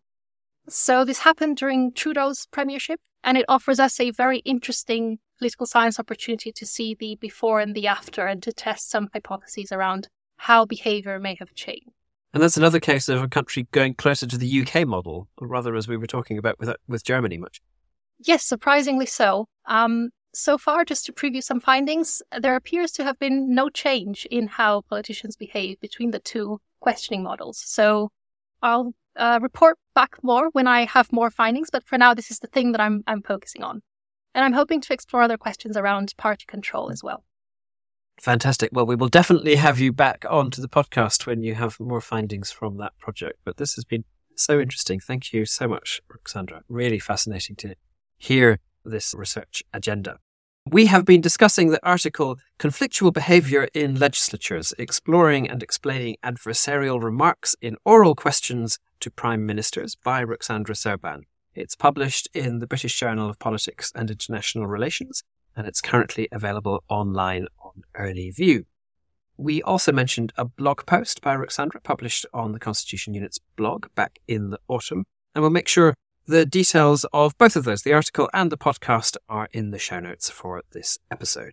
So 0.68 1.04
this 1.04 1.20
happened 1.20 1.56
during 1.56 1.92
Trudeau's 1.92 2.46
premiership, 2.50 3.00
and 3.22 3.38
it 3.38 3.44
offers 3.48 3.78
us 3.78 4.00
a 4.00 4.10
very 4.10 4.38
interesting 4.38 5.18
political 5.38 5.66
science 5.66 6.00
opportunity 6.00 6.50
to 6.52 6.66
see 6.66 6.96
the 6.98 7.16
before 7.20 7.60
and 7.60 7.74
the 7.74 7.86
after 7.86 8.26
and 8.26 8.42
to 8.42 8.52
test 8.52 8.90
some 8.90 9.08
hypotheses 9.12 9.70
around 9.70 10.08
how 10.38 10.64
behavior 10.64 11.18
may 11.18 11.36
have 11.38 11.54
changed. 11.54 11.90
And 12.32 12.42
that's 12.42 12.56
another 12.56 12.80
case 12.80 13.08
of 13.08 13.22
a 13.22 13.28
country 13.28 13.66
going 13.70 13.94
closer 13.94 14.26
to 14.26 14.36
the 14.36 14.60
UK 14.60 14.86
model, 14.86 15.28
or 15.38 15.46
rather, 15.46 15.74
as 15.74 15.88
we 15.88 15.96
were 15.96 16.06
talking 16.06 16.36
about 16.36 16.58
with, 16.58 16.70
with 16.86 17.04
Germany 17.04 17.38
much. 17.38 17.62
Yes, 18.18 18.44
surprisingly 18.44 19.06
so. 19.06 19.46
Um, 19.66 20.10
so 20.36 20.58
far, 20.58 20.84
just 20.84 21.06
to 21.06 21.12
preview 21.12 21.42
some 21.42 21.60
findings, 21.60 22.22
there 22.38 22.56
appears 22.56 22.92
to 22.92 23.04
have 23.04 23.18
been 23.18 23.54
no 23.54 23.68
change 23.68 24.26
in 24.30 24.48
how 24.48 24.82
politicians 24.82 25.36
behave 25.36 25.80
between 25.80 26.10
the 26.10 26.18
two 26.18 26.60
questioning 26.80 27.22
models. 27.22 27.62
So 27.64 28.10
I'll 28.62 28.94
uh, 29.16 29.38
report 29.42 29.78
back 29.94 30.22
more 30.22 30.50
when 30.52 30.66
I 30.66 30.84
have 30.84 31.12
more 31.12 31.30
findings, 31.30 31.70
but 31.70 31.84
for 31.86 31.98
now, 31.98 32.14
this 32.14 32.30
is 32.30 32.38
the 32.38 32.46
thing 32.46 32.72
that 32.72 32.80
I'm, 32.80 33.02
I'm 33.06 33.22
focusing 33.22 33.62
on. 33.62 33.82
And 34.34 34.44
I'm 34.44 34.52
hoping 34.52 34.80
to 34.82 34.92
explore 34.92 35.22
other 35.22 35.38
questions 35.38 35.76
around 35.76 36.14
party 36.18 36.44
control 36.46 36.90
as 36.90 37.02
well. 37.02 37.24
Fantastic. 38.20 38.70
Well, 38.72 38.86
we 38.86 38.96
will 38.96 39.08
definitely 39.08 39.56
have 39.56 39.78
you 39.78 39.92
back 39.92 40.24
onto 40.28 40.60
the 40.60 40.68
podcast 40.68 41.26
when 41.26 41.42
you 41.42 41.54
have 41.54 41.80
more 41.80 42.00
findings 42.00 42.50
from 42.50 42.76
that 42.78 42.92
project. 42.98 43.38
But 43.44 43.56
this 43.56 43.74
has 43.74 43.84
been 43.84 44.04
so 44.34 44.58
interesting. 44.60 45.00
Thank 45.00 45.32
you 45.32 45.44
so 45.46 45.68
much, 45.68 46.00
Ruxandra. 46.10 46.60
Really 46.68 46.98
fascinating 46.98 47.56
to 47.56 47.74
hear 48.16 48.60
this 48.84 49.14
research 49.14 49.62
agenda. 49.72 50.18
We 50.68 50.86
have 50.86 51.04
been 51.04 51.20
discussing 51.20 51.70
the 51.70 51.86
article 51.86 52.40
Conflictual 52.58 53.12
Behaviour 53.12 53.68
in 53.72 54.00
Legislatures, 54.00 54.74
exploring 54.80 55.48
and 55.48 55.62
explaining 55.62 56.16
adversarial 56.24 57.00
remarks 57.00 57.54
in 57.62 57.76
oral 57.84 58.16
questions 58.16 58.80
to 58.98 59.08
Prime 59.08 59.46
Ministers 59.46 59.94
by 59.94 60.24
Ruxandra 60.24 60.74
Serban. 60.74 61.20
It's 61.54 61.76
published 61.76 62.28
in 62.34 62.58
the 62.58 62.66
British 62.66 62.98
Journal 62.98 63.30
of 63.30 63.38
Politics 63.38 63.92
and 63.94 64.10
International 64.10 64.66
Relations, 64.66 65.22
and 65.54 65.68
it's 65.68 65.80
currently 65.80 66.26
available 66.32 66.82
online 66.88 67.46
on 67.62 67.84
Early 67.94 68.32
View. 68.32 68.64
We 69.36 69.62
also 69.62 69.92
mentioned 69.92 70.32
a 70.36 70.44
blog 70.44 70.84
post 70.84 71.20
by 71.20 71.36
Ruxandra 71.36 71.80
published 71.84 72.26
on 72.34 72.50
the 72.50 72.58
Constitution 72.58 73.14
Unit's 73.14 73.38
blog 73.54 73.86
back 73.94 74.18
in 74.26 74.50
the 74.50 74.58
autumn, 74.66 75.04
and 75.32 75.42
we'll 75.42 75.50
make 75.52 75.68
sure 75.68 75.94
the 76.26 76.44
details 76.44 77.04
of 77.12 77.36
both 77.38 77.56
of 77.56 77.64
those, 77.64 77.82
the 77.82 77.92
article 77.92 78.28
and 78.34 78.50
the 78.50 78.58
podcast, 78.58 79.16
are 79.28 79.48
in 79.52 79.70
the 79.70 79.78
show 79.78 80.00
notes 80.00 80.28
for 80.28 80.62
this 80.72 80.98
episode. 81.10 81.52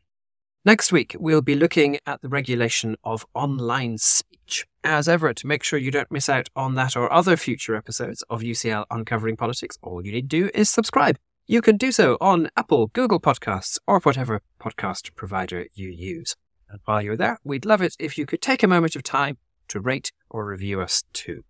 Next 0.66 0.92
week, 0.92 1.16
we'll 1.20 1.42
be 1.42 1.56
looking 1.56 2.00
at 2.06 2.22
the 2.22 2.30
regulation 2.30 2.96
of 3.04 3.26
online 3.34 3.98
speech. 3.98 4.66
As 4.84 5.08
ever, 5.08 5.34
to 5.34 5.48
make 5.48 5.64
sure 5.64 5.78
you 5.78 5.92
don't 5.92 6.12
miss 6.12 6.30
out 6.30 6.50
on 6.56 6.76
that 6.76 6.96
or 6.96 7.12
other 7.12 7.38
future 7.38 7.76
episodes 7.76 8.24
of 8.30 8.42
UCL 8.42 8.86
Uncovering 8.90 9.38
Politics, 9.38 9.78
all 9.82 10.06
you 10.06 10.12
need 10.12 10.30
to 10.30 10.44
do 10.44 10.50
is 10.54 10.70
subscribe. 10.70 11.18
You 11.46 11.62
can 11.62 11.78
do 11.78 11.92
so 11.92 12.18
on 12.22 12.50
Apple, 12.56 12.88
Google 12.88 13.20
Podcasts, 13.20 13.78
or 13.86 14.00
whatever 14.00 14.42
podcast 14.60 15.14
provider 15.16 15.66
you 15.74 15.90
use. 15.90 16.36
And 16.70 16.80
while 16.86 17.02
you're 17.02 17.18
there, 17.18 17.40
we'd 17.44 17.66
love 17.66 17.82
it 17.82 17.96
if 18.00 18.18
you 18.18 18.26
could 18.26 18.42
take 18.42 18.64
a 18.64 18.68
moment 18.68 18.96
of 18.96 19.04
time 19.04 19.38
to 19.68 19.80
rate 19.80 20.12
or 20.30 20.46
review 20.46 20.82
us 20.82 21.04
too. 21.14 21.44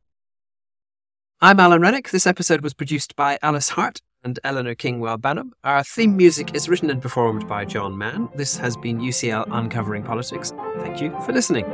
I'm 1.43 1.59
Alan 1.59 1.81
Renwick. 1.81 2.11
This 2.11 2.25
episode 2.25 2.61
was 2.61 2.73
produced 2.73 3.17
by 3.17 3.37
Alice 3.41 3.67
Hart 3.67 4.01
and 4.23 4.39
Eleanor 4.45 4.75
Kingwell 4.75 5.17
Banham. 5.17 5.49
Our 5.65 5.83
theme 5.83 6.15
music 6.15 6.55
is 6.55 6.69
written 6.69 6.89
and 6.89 7.01
performed 7.01 7.49
by 7.49 7.65
John 7.65 7.97
Mann. 7.97 8.29
This 8.33 8.55
has 8.55 8.77
been 8.77 8.99
UCL 8.99 9.49
Uncovering 9.51 10.03
Politics. 10.03 10.53
Thank 10.77 11.01
you 11.01 11.09
for 11.25 11.33
listening. 11.33 11.65